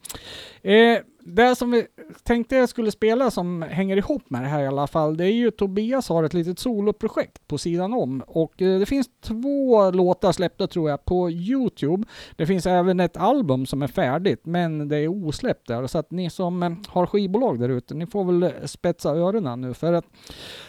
Eh, 0.61 0.99
det 1.27 1.55
som 1.55 1.71
vi 1.71 1.87
tänkte 2.23 2.55
jag 2.55 2.69
skulle 2.69 2.91
spela 2.91 3.31
som 3.31 3.61
hänger 3.61 3.97
ihop 3.97 4.29
med 4.29 4.41
det 4.41 4.47
här 4.47 4.63
i 4.63 4.67
alla 4.67 4.87
fall, 4.87 5.17
det 5.17 5.25
är 5.25 5.31
ju 5.31 5.51
Tobias 5.51 6.09
har 6.09 6.23
ett 6.23 6.33
litet 6.33 6.59
soloprojekt 6.59 7.47
på 7.47 7.57
sidan 7.57 7.93
om 7.93 8.23
och 8.27 8.61
eh, 8.61 8.79
det 8.79 8.85
finns 8.85 9.09
två 9.21 9.91
låtar 9.91 10.31
släppta 10.31 10.67
tror 10.67 10.89
jag 10.89 11.05
på 11.05 11.29
Youtube. 11.29 12.07
Det 12.35 12.45
finns 12.45 12.65
även 12.65 12.99
ett 12.99 13.17
album 13.17 13.65
som 13.65 13.81
är 13.81 13.87
färdigt, 13.87 14.45
men 14.45 14.87
det 14.87 14.97
är 14.97 15.07
osläppt 15.07 15.69
där. 15.81 15.87
Så 15.87 15.97
att 15.97 16.11
ni 16.11 16.29
som 16.29 16.63
eh, 16.63 16.71
har 16.87 17.05
skivbolag 17.05 17.59
där 17.59 17.69
ute, 17.69 17.93
ni 17.93 18.07
får 18.07 18.23
väl 18.23 18.43
eh, 18.43 18.65
spetsa 18.65 19.09
öronen 19.09 19.61
nu. 19.61 19.73
För 19.73 19.93
att 19.93 20.05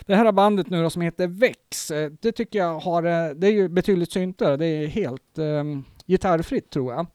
det 0.07 0.17
här 0.17 0.33
bandet 0.33 0.71
nu 0.71 0.83
då 0.83 0.91
som 0.91 1.03
heter 1.03 1.27
Vex, 1.27 1.91
eh, 1.91 2.11
det 2.21 2.33
tycker 2.33 2.59
jag 2.59 2.79
har, 2.79 3.03
det 3.35 3.47
är 3.47 3.53
ju 3.53 3.69
betydligt 3.69 4.13
syntare. 4.13 4.57
Det 4.57 4.67
är 4.67 4.87
helt 4.87 5.39
eh, 5.39 5.65
gitarrfritt 6.07 6.71
tror 6.71 6.93
jag. 6.93 7.07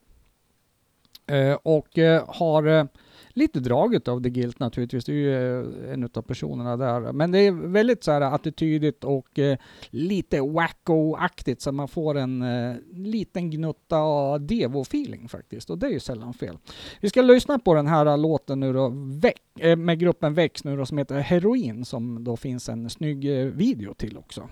Eh, 1.32 1.58
och 1.64 1.98
eh, 1.98 2.24
har 2.28 2.88
lite 3.34 3.60
draget 3.60 4.08
av 4.08 4.24
The 4.24 4.30
Guilt 4.30 4.60
naturligtvis. 4.60 5.06
Det 5.06 5.12
är 5.12 5.16
ju 5.16 5.60
eh, 5.86 5.94
en 5.94 6.10
av 6.14 6.22
personerna 6.22 6.78
där. 6.78 7.14
Men 7.14 7.32
det 7.32 7.40
är 7.40 7.52
väldigt 7.52 8.04
så 8.04 8.12
här 8.12 8.22
attitydigt 8.22 9.04
och 9.04 9.40
eh, 9.40 9.58
lite 9.90 10.40
wacko-aktigt 10.42 11.62
så 11.62 11.72
man 11.72 11.88
får 11.88 12.18
en 12.18 12.42
eh, 12.42 12.76
liten 12.94 13.50
gnutta 13.50 13.98
Devo-feeling 14.38 15.28
faktiskt. 15.28 15.70
Och 15.70 15.78
det 15.78 15.88
är 15.88 15.92
ju 15.92 16.00
sällan 16.00 16.34
fel. 16.34 16.58
Vi 17.02 17.10
ska 17.10 17.22
lyssna 17.22 17.60
på 17.60 17.74
den 17.74 17.88
här 17.88 18.18
låten 18.18 18.60
nu 18.60 18.74
då, 18.74 18.94
eh, 19.60 19.76
med 19.76 20.00
gruppen 20.00 20.34
Väx 20.34 20.64
nu 20.64 20.78
då, 20.78 20.86
som 20.86 20.98
heter 20.98 21.20
Heroin, 21.20 21.86
som 21.86 22.24
då 22.24 22.38
finns 22.38 22.70
en 22.70 22.90
snygg 22.90 23.40
eh, 23.40 23.46
video 23.46 23.94
till 23.94 24.18
också. 24.18 24.50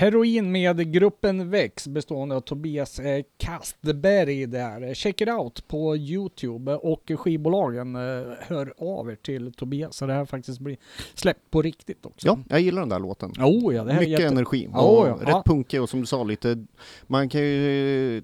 Heroin 0.00 0.52
med 0.52 0.92
gruppen 0.92 1.50
Vex 1.50 1.88
bestående 1.88 2.36
av 2.36 2.40
Tobias 2.40 2.98
eh, 2.98 3.22
Kastberg 3.38 4.46
där. 4.46 4.94
Check 4.94 5.20
it 5.20 5.28
out 5.28 5.68
på 5.68 5.96
Youtube 5.96 6.74
och 6.74 7.10
skivbolagen 7.16 7.96
eh, 7.96 8.32
hör 8.40 8.72
av 8.78 9.10
er 9.10 9.14
till 9.14 9.52
Tobias 9.52 9.96
så 9.96 10.06
det 10.06 10.12
här 10.12 10.24
faktiskt 10.24 10.60
blir 10.60 10.76
släppt 11.14 11.50
på 11.50 11.62
riktigt 11.62 12.06
också. 12.06 12.26
Ja, 12.26 12.38
jag 12.48 12.60
gillar 12.60 12.80
den 12.82 12.88
där 12.88 12.98
låten. 12.98 13.30
Oh, 13.38 13.74
ja, 13.74 13.84
det 13.84 13.92
här 13.92 14.00
är 14.00 14.06
Mycket 14.06 14.20
jätte- 14.20 14.32
energi. 14.32 14.68
Och 14.72 15.08
ja. 15.08 15.18
Rätt 15.20 15.44
punkig 15.44 15.82
och 15.82 15.88
som 15.88 16.00
du 16.00 16.06
sa 16.06 16.24
lite, 16.24 16.66
man 17.06 17.28
kan 17.28 17.40
ju 17.40 18.22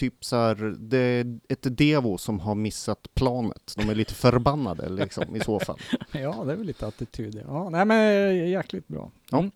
typ 0.00 0.24
så 0.24 0.36
här, 0.36 0.74
det 0.78 0.98
är 0.98 1.38
ett 1.48 1.76
Devo 1.78 2.18
som 2.18 2.40
har 2.40 2.54
missat 2.54 3.08
planet. 3.14 3.72
De 3.76 3.88
är 3.90 3.94
lite 3.94 4.14
förbannade 4.14 4.88
liksom 4.88 5.36
i 5.36 5.40
så 5.40 5.60
fall. 5.60 5.78
Ja, 6.12 6.42
det 6.46 6.52
är 6.52 6.56
väl 6.56 6.66
lite 6.66 6.86
attityd. 6.86 7.42
Ja, 7.46 7.68
nej 7.70 7.84
men 7.84 8.28
eh, 8.30 8.48
jäkligt 8.50 8.88
bra. 8.88 9.10
Ja. 9.30 9.38
Mm. 9.38 9.50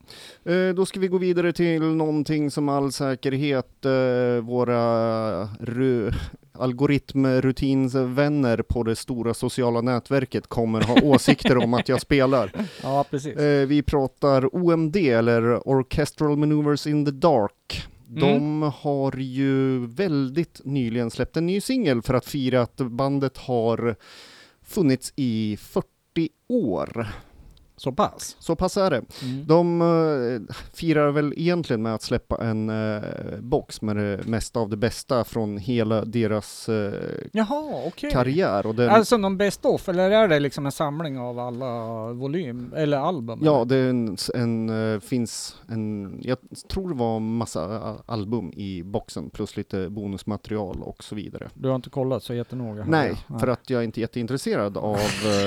Eh, 0.69 0.75
då 0.75 0.87
ska 0.87 1.01
vi 1.01 1.09
gå 1.09 1.19
vidare 1.19 1.53
till 1.53 1.83
någonting 1.83 2.51
som 2.51 2.69
all 2.69 2.93
säkerhet 2.93 3.85
eh, 3.85 3.91
våra 4.43 4.75
ru- 5.61 6.15
algoritmrutinsvänner 6.53 8.63
på 8.63 8.83
det 8.83 8.97
stora 8.97 9.35
sociala 9.35 9.81
nätverket 9.81 10.47
kommer 10.47 10.83
ha 10.83 10.95
åsikter 11.03 11.57
om 11.59 11.75
att 11.75 11.89
jag 11.89 12.01
spelar. 12.01 12.53
Ja, 12.83 13.05
precis. 13.11 13.37
Eh, 13.37 13.67
vi 13.67 13.83
pratar 13.83 14.57
OMD, 14.57 14.97
eller 14.97 15.69
Orchestral 15.69 16.37
Maneuvers 16.37 16.87
in 16.87 17.05
the 17.05 17.11
Dark. 17.11 17.87
Mm. 18.17 18.61
De 18.61 18.63
har 18.63 19.17
ju 19.17 19.87
väldigt 19.87 20.61
nyligen 20.65 21.11
släppt 21.11 21.37
en 21.37 21.47
ny 21.47 21.61
singel 21.61 22.03
för 22.03 22.15
att 22.15 22.27
fira 22.27 22.63
att 22.63 22.77
bandet 22.77 23.37
har 23.37 23.97
funnits 24.63 25.13
i 25.17 25.57
40 25.61 25.89
år. 26.49 27.07
Så 27.77 27.93
pass. 27.93 28.37
Så 28.41 28.57
pass 28.57 28.77
är 28.77 28.91
det. 28.91 29.03
Mm. 29.23 29.47
De 29.47 29.81
eh, 29.81 30.55
firar 30.73 31.11
väl 31.11 31.35
egentligen 31.37 31.83
med 31.83 31.95
att 31.95 32.03
släppa 32.03 32.45
en 32.45 32.71
eh, 32.71 33.03
box 33.41 33.83
med 33.83 33.97
det 33.97 34.21
mesta 34.27 34.61
av 34.61 34.71
det 34.71 34.77
bästa 34.77 35.25
från 35.25 35.59
hela 35.59 36.05
deras 36.05 36.69
eh, 36.69 36.93
Jaha, 37.33 37.83
okej. 37.87 38.11
karriär. 38.11 38.67
Och 38.67 38.75
den, 38.75 38.91
Alltså 38.91 39.17
någon 39.17 39.37
best 39.37 39.65
of, 39.65 39.89
eller 39.89 40.11
är 40.11 40.29
det 40.29 40.41
liksom 40.41 40.67
en 40.67 40.73
samling 40.73 41.19
av 41.19 41.39
alla 41.39 42.07
volym, 42.13 42.73
eller 42.77 42.99
album? 42.99 43.41
Ja, 43.43 43.57
eller? 43.57 43.65
det 43.65 43.77
är 43.77 43.89
en, 43.89 44.17
en, 44.35 45.01
finns 45.01 45.57
en, 45.69 46.19
jag 46.23 46.39
tror 46.69 46.89
det 46.89 46.95
var 46.95 47.21
massa 47.21 47.75
eh, 47.75 47.95
album 48.07 48.53
i 48.53 48.83
boxen 48.83 49.31
plus 49.31 49.57
lite 49.57 49.89
bonusmaterial 49.91 50.83
och 50.83 51.05
så 51.05 51.15
vidare. 51.15 51.49
Du 51.55 51.69
har 51.69 51.77
inte 51.77 51.91
kollat 51.91 52.23
så 52.23 52.35
jättenoga? 52.35 52.85
Nej, 52.89 53.15
jag. 53.29 53.41
för 53.41 53.49
att 53.49 53.71
jag 53.71 53.81
är 53.81 53.85
inte 53.85 54.01
jätteintresserad 54.01 54.77
av 54.77 54.99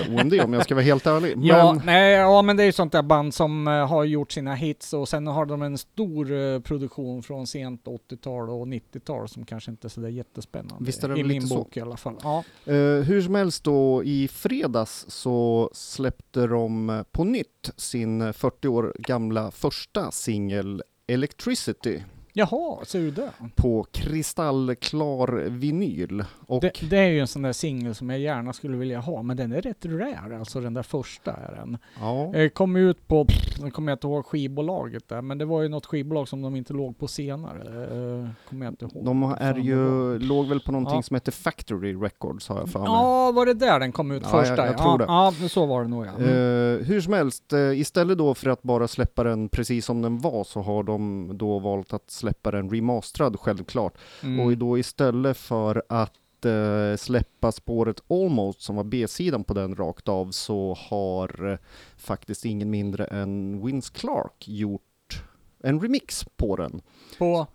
OMD 0.09 0.33
om 0.43 0.53
jag 0.53 0.63
ska 0.63 0.75
vara 0.75 0.85
helt 0.85 1.07
ärlig. 1.07 1.33
Ja, 1.37 1.73
Men 1.73 1.85
nej, 1.85 2.16
ja, 2.17 2.41
men 2.41 2.57
det 2.57 2.63
är 2.63 2.65
ju 2.65 2.71
sånt 2.71 2.91
där 2.91 3.01
band 3.03 3.33
som 3.33 3.67
eh, 3.67 3.87
har 3.87 4.03
gjort 4.03 4.31
sina 4.31 4.55
hits 4.55 4.93
och 4.93 5.09
sen 5.09 5.27
har 5.27 5.45
de 5.45 5.61
en 5.61 5.77
stor 5.77 6.31
eh, 6.31 6.59
produktion 6.59 7.23
från 7.23 7.47
sent 7.47 7.85
80-tal 7.85 8.49
och 8.49 8.67
90-tal 8.67 9.29
som 9.29 9.45
kanske 9.45 9.71
inte 9.71 9.87
är 9.87 9.89
sådär 9.89 10.09
jättespännande. 10.09 10.85
Visst 10.85 11.03
är 11.03 11.09
det 11.09 11.19
I 11.19 11.23
min 11.23 11.27
lite 11.27 11.47
så. 11.47 11.55
bok 11.55 11.77
i 11.77 11.81
alla 11.81 11.97
fall. 11.97 12.15
Ja. 12.23 12.43
eh, 12.65 12.75
hur 12.75 13.21
som 13.21 13.35
helst 13.35 13.63
då, 13.63 14.03
i 14.03 14.27
fredags 14.27 15.05
så 15.07 15.69
släppte 15.73 16.47
de 16.47 17.03
på 17.11 17.23
nytt 17.23 17.71
sin 17.77 18.33
40 18.33 18.67
år 18.67 18.95
gamla 18.99 19.51
första 19.51 20.11
singel 20.11 20.83
Electricity. 21.07 22.03
Jaha, 22.39 22.85
ser 22.85 22.99
du 22.99 23.11
det? 23.11 23.31
på 23.55 23.85
kristallklar 23.91 25.49
vinyl. 25.49 26.23
Och 26.47 26.61
det? 26.61 26.71
Det 26.89 26.97
är 26.97 27.07
ju 27.09 27.19
en 27.19 27.27
sån 27.27 27.41
där 27.41 27.51
singel 27.53 27.95
som 27.95 28.09
jag 28.09 28.19
gärna 28.19 28.53
skulle 28.53 28.77
vilja 28.77 28.99
ha, 28.99 29.21
men 29.21 29.37
den 29.37 29.51
är 29.51 29.61
rätt 29.61 29.85
rare, 29.85 30.37
alltså 30.39 30.61
den 30.61 30.73
där 30.73 30.83
första 30.83 31.31
är 31.33 31.55
den. 31.55 31.77
ja, 31.99 32.33
Eh, 32.35 32.49
kom 32.49 32.75
ut 32.75 33.07
på, 33.07 33.25
nu 33.61 33.71
kommer 33.71 33.91
jag 33.91 33.95
inte 33.95 34.07
ihåg 34.07 34.25
skivbolaget 34.25 35.07
där, 35.07 35.21
men 35.21 35.37
det 35.37 35.45
var 35.45 35.61
ju 35.61 35.69
något 35.69 35.85
skivbolag 35.85 36.27
som 36.27 36.41
de 36.41 36.55
inte 36.55 36.73
låg 36.73 36.97
på 36.97 37.07
senare. 37.07 37.59
Eh, 37.61 38.29
kommer 38.49 38.65
jag 38.65 38.71
inte 38.71 38.85
ihåg. 38.85 39.05
de 39.05 39.23
är 39.39 39.55
ju, 39.55 40.19
låg 40.19 40.47
väl 40.47 40.59
på 40.59 40.71
någonting 40.71 40.95
Ja. 40.97 41.01
som 41.03 41.13
heter 41.15 41.31
Factory 41.31 41.93
Records 41.95 42.49
har 42.49 42.59
jag 42.59 42.69
för 42.69 42.79
mig. 42.79 42.87
Ja, 42.89 43.31
var 43.31 43.45
det 43.45 43.53
där 43.53 43.79
den 43.79 43.91
kom 43.91 44.11
ut 44.11 44.23
Ja, 44.25 44.29
första? 44.29 44.55
jag- 44.57 44.67
jag 44.67 44.77
tror 44.77 44.91
ja, 44.91 44.97
det. 44.97 45.43
Ja, 45.43 45.49
så 45.49 45.65
var 45.65 45.81
det 45.83 45.87
nog 45.89 46.05
ja. 46.05 46.11
Mm. 46.11 46.29
Eh, 46.29 46.85
hur 46.87 47.01
som 47.01 47.13
helst, 47.13 47.53
istället 47.75 48.17
då 48.17 48.33
för 48.33 48.49
att 48.49 48.63
bara 48.63 48.87
släppa 48.87 49.23
den 49.23 49.49
precis 49.49 49.85
som 49.85 50.01
den 50.01 50.19
var 50.19 50.43
så 50.43 50.61
har 50.61 50.83
de 50.83 51.31
då 51.33 51.59
valt 51.59 51.93
att 51.93 52.11
släppa 52.11 52.26
den 52.51 52.69
remasterad 52.69 53.39
självklart. 53.39 53.97
Mm. 54.23 54.39
Och 54.39 54.57
då 54.57 54.77
istället 54.77 55.37
för 55.37 55.83
att 55.89 56.45
eh, 56.45 56.97
släppa 56.97 57.51
spåret 57.51 58.01
Almost 58.09 58.61
som 58.61 58.75
var 58.75 58.83
B-sidan 58.83 59.43
på 59.43 59.53
den 59.53 59.75
rakt 59.75 60.07
av 60.07 60.31
så 60.31 60.77
har 60.79 61.51
eh, 61.51 61.57
faktiskt 61.97 62.45
ingen 62.45 62.69
mindre 62.69 63.05
än 63.05 63.65
Vince 63.65 63.93
Clark 63.93 64.47
gjort 64.47 65.23
en 65.63 65.81
remix 65.81 66.25
på 66.35 66.55
den. 66.55 66.81
På 67.17 67.47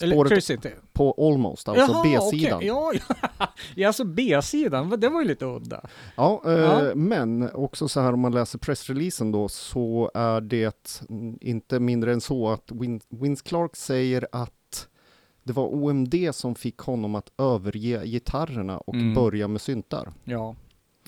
Electricity? 0.00 0.70
på 0.92 1.14
Almost, 1.32 1.68
alltså 1.68 2.02
B-sidan. 2.02 2.56
okej. 2.56 2.68
Ja, 2.68 2.92
ja. 3.08 3.46
ja, 3.74 3.86
alltså 3.86 4.04
B-sidan, 4.04 5.00
det 5.00 5.08
var 5.08 5.20
ju 5.22 5.28
lite 5.28 5.44
udda. 5.44 5.80
Ja, 6.16 6.42
eh, 6.46 6.52
Ja. 6.52 6.94
men 6.94 7.50
också 7.54 7.88
så 7.88 8.00
här 8.00 8.12
om 8.12 8.20
man 8.20 8.32
läser 8.32 8.58
pressreleasen 8.58 9.32
då 9.32 9.48
så 9.48 10.10
är 10.14 10.40
det 10.40 10.98
inte 11.40 11.80
mindre 11.80 12.12
än 12.12 12.20
så 12.20 12.48
att 12.48 12.70
Win- 12.70 13.00
Vince 13.08 13.42
Clark 13.44 13.76
säger 13.76 14.26
att 14.32 14.88
det 15.42 15.52
var 15.52 15.74
OMD 15.74 16.14
som 16.32 16.54
fick 16.54 16.78
honom 16.78 17.14
att 17.14 17.32
överge 17.38 18.04
gitarrerna 18.06 18.78
och 18.78 18.94
Mm. 18.94 19.14
börja 19.14 19.48
med 19.48 19.60
syntar. 19.60 20.12
Ja. 20.24 20.54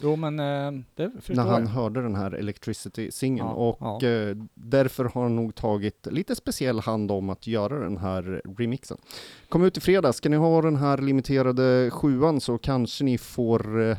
Jo, 0.03 0.17
men 0.17 0.41
eh, 0.41 0.81
det 0.95 1.11
förstår 1.17 1.35
när 1.35 1.51
han 1.51 1.61
jag. 1.63 1.69
hörde 1.69 2.03
den 2.03 2.15
här 2.15 2.31
Electricity-singeln 2.35 3.49
Ja, 3.49 3.55
och 3.55 4.03
ja. 4.03 4.09
eh, 4.09 4.37
därför 4.55 5.05
har 5.05 5.23
han 5.23 5.37
nog 5.37 5.55
tagit 5.55 6.07
lite 6.11 6.35
speciell 6.35 6.81
hand 6.81 7.11
om 7.11 7.31
att 7.31 7.47
göra 7.47 7.79
den 7.81 7.97
här 7.97 8.43
remixen. 8.59 8.99
Kom 9.49 9.65
ut 9.65 9.77
i 9.77 9.81
fredag, 9.81 10.13
ska 10.13 10.29
ni 10.29 10.37
ha 10.37 10.63
den 10.63 10.77
här 10.77 10.99
limiterade 10.99 11.91
sjuan 11.91 12.41
så 12.41 12.59
kanske 12.59 13.05
ni 13.05 13.19
får 13.19 13.81
eh, 13.91 13.97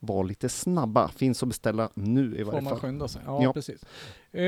vara 0.00 0.22
lite 0.22 0.48
snabba. 0.48 1.08
Finns 1.08 1.42
att 1.42 1.48
beställa 1.48 1.90
nu 1.94 2.34
i 2.36 2.44
Får 2.44 2.52
varje 2.52 2.60
man 2.60 2.70
fall. 2.72 2.80
skynda 2.80 3.08
sig? 3.08 3.22
Ja, 3.26 3.42
Ja. 3.42 3.52
precis. 3.52 3.82
Eh, 4.32 4.42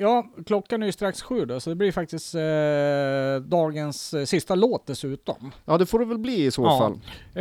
ja, 0.00 0.26
klockan 0.46 0.82
är 0.82 0.86
ju 0.86 0.92
strax 0.92 1.22
sju 1.22 1.44
då, 1.44 1.60
så 1.60 1.70
det 1.70 1.76
blir 1.76 1.92
faktiskt 1.92 2.34
eh, 2.34 3.48
dagens 3.50 4.14
eh, 4.14 4.24
sista 4.24 4.54
låt 4.54 4.86
dessutom. 4.86 5.52
Ja, 5.64 5.78
det 5.78 5.86
får 5.86 5.98
det 5.98 6.04
väl 6.04 6.18
bli 6.18 6.44
i 6.44 6.50
så 6.50 6.62
Ja. 6.62 6.78
fall. 6.78 6.92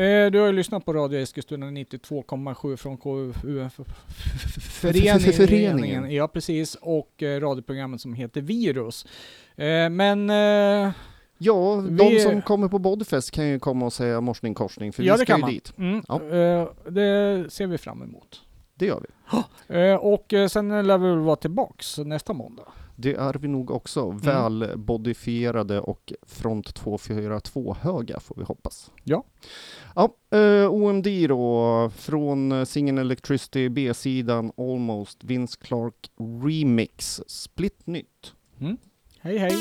Eh, 0.04 0.32
du 0.32 0.39
har 0.39 0.45
ju 0.47 0.51
lyssnat 0.54 0.86
på 0.86 0.93
Radio 0.93 1.20
Eskilstuna 1.20 1.66
92,7 1.66 2.76
från 2.78 2.97
KUF 2.97 3.36
Föreningen. 4.82 5.20
Föreningen. 5.20 6.12
Ja, 6.12 6.28
precis. 6.28 6.76
Och 6.82 7.24
eh, 7.24 7.39
radioprogrammet 7.41 8.01
som 8.01 8.14
heter 8.14 8.41
Virus. 8.41 9.06
Eh, 9.56 9.89
men 9.89 10.30
Ja, 11.38 11.76
Vi- 11.76 11.98
de 11.98 12.20
som 12.20 12.42
kommer 12.42 12.68
på 12.68 12.80
Bodyfest 12.80 13.32
kan 13.32 13.48
ju 13.48 13.60
komma 13.60 13.86
och 13.86 13.94
säga 13.94 14.22
morsning 14.22 14.54
korsning, 14.54 14.94
för 14.94 15.04
ja, 15.04 15.14
vi 15.14 15.18
det 15.20 15.26
ska 15.26 15.36
ju 15.36 15.42
man. 15.42 15.50
dit. 15.50 15.74
Mm, 15.78 16.04
Ja. 16.08 16.16
eh, 16.16 16.68
det 16.92 17.46
ser 17.50 17.68
vi 17.68 17.78
fram 17.78 18.02
emot. 18.02 18.42
Det 18.76 18.86
gör 18.86 19.00
vi. 19.02 19.08
Eh, 19.68 19.96
och 19.96 20.34
eh, 20.34 20.48
sen 20.48 20.88
lär 20.88 20.98
vi 20.98 21.08
väl 21.10 21.18
vara 21.20 21.36
tillbaks 21.36 21.98
nästa 21.98 22.34
måndag. 22.34 22.64
Det 22.96 23.14
är 23.14 23.34
vi 23.34 23.48
nog 23.48 23.72
också. 23.72 24.02
Mm. 24.06 24.18
Väl 24.18 24.70
bodifierade 24.76 25.80
och 25.80 26.14
front 26.28 26.76
242 26.76 27.76
höga 27.82 28.20
får 28.20 28.36
vi 28.36 28.44
hoppas. 28.44 28.92
Ja. 29.04 29.24
Ja, 29.96 30.10
eh, 30.38 30.74
OMD 30.74 31.08
då, 31.30 31.92
från 31.96 32.66
singeln 32.66 32.98
Electricity 32.98 33.70
B-sidan 33.70 34.52
Almost 34.58 35.24
Vince 35.24 35.58
Clark 35.62 36.12
Remix. 36.44 37.22
Split 37.28 37.88
nytt. 37.88 38.34
Hej 39.22 39.38
hej! 39.38 39.52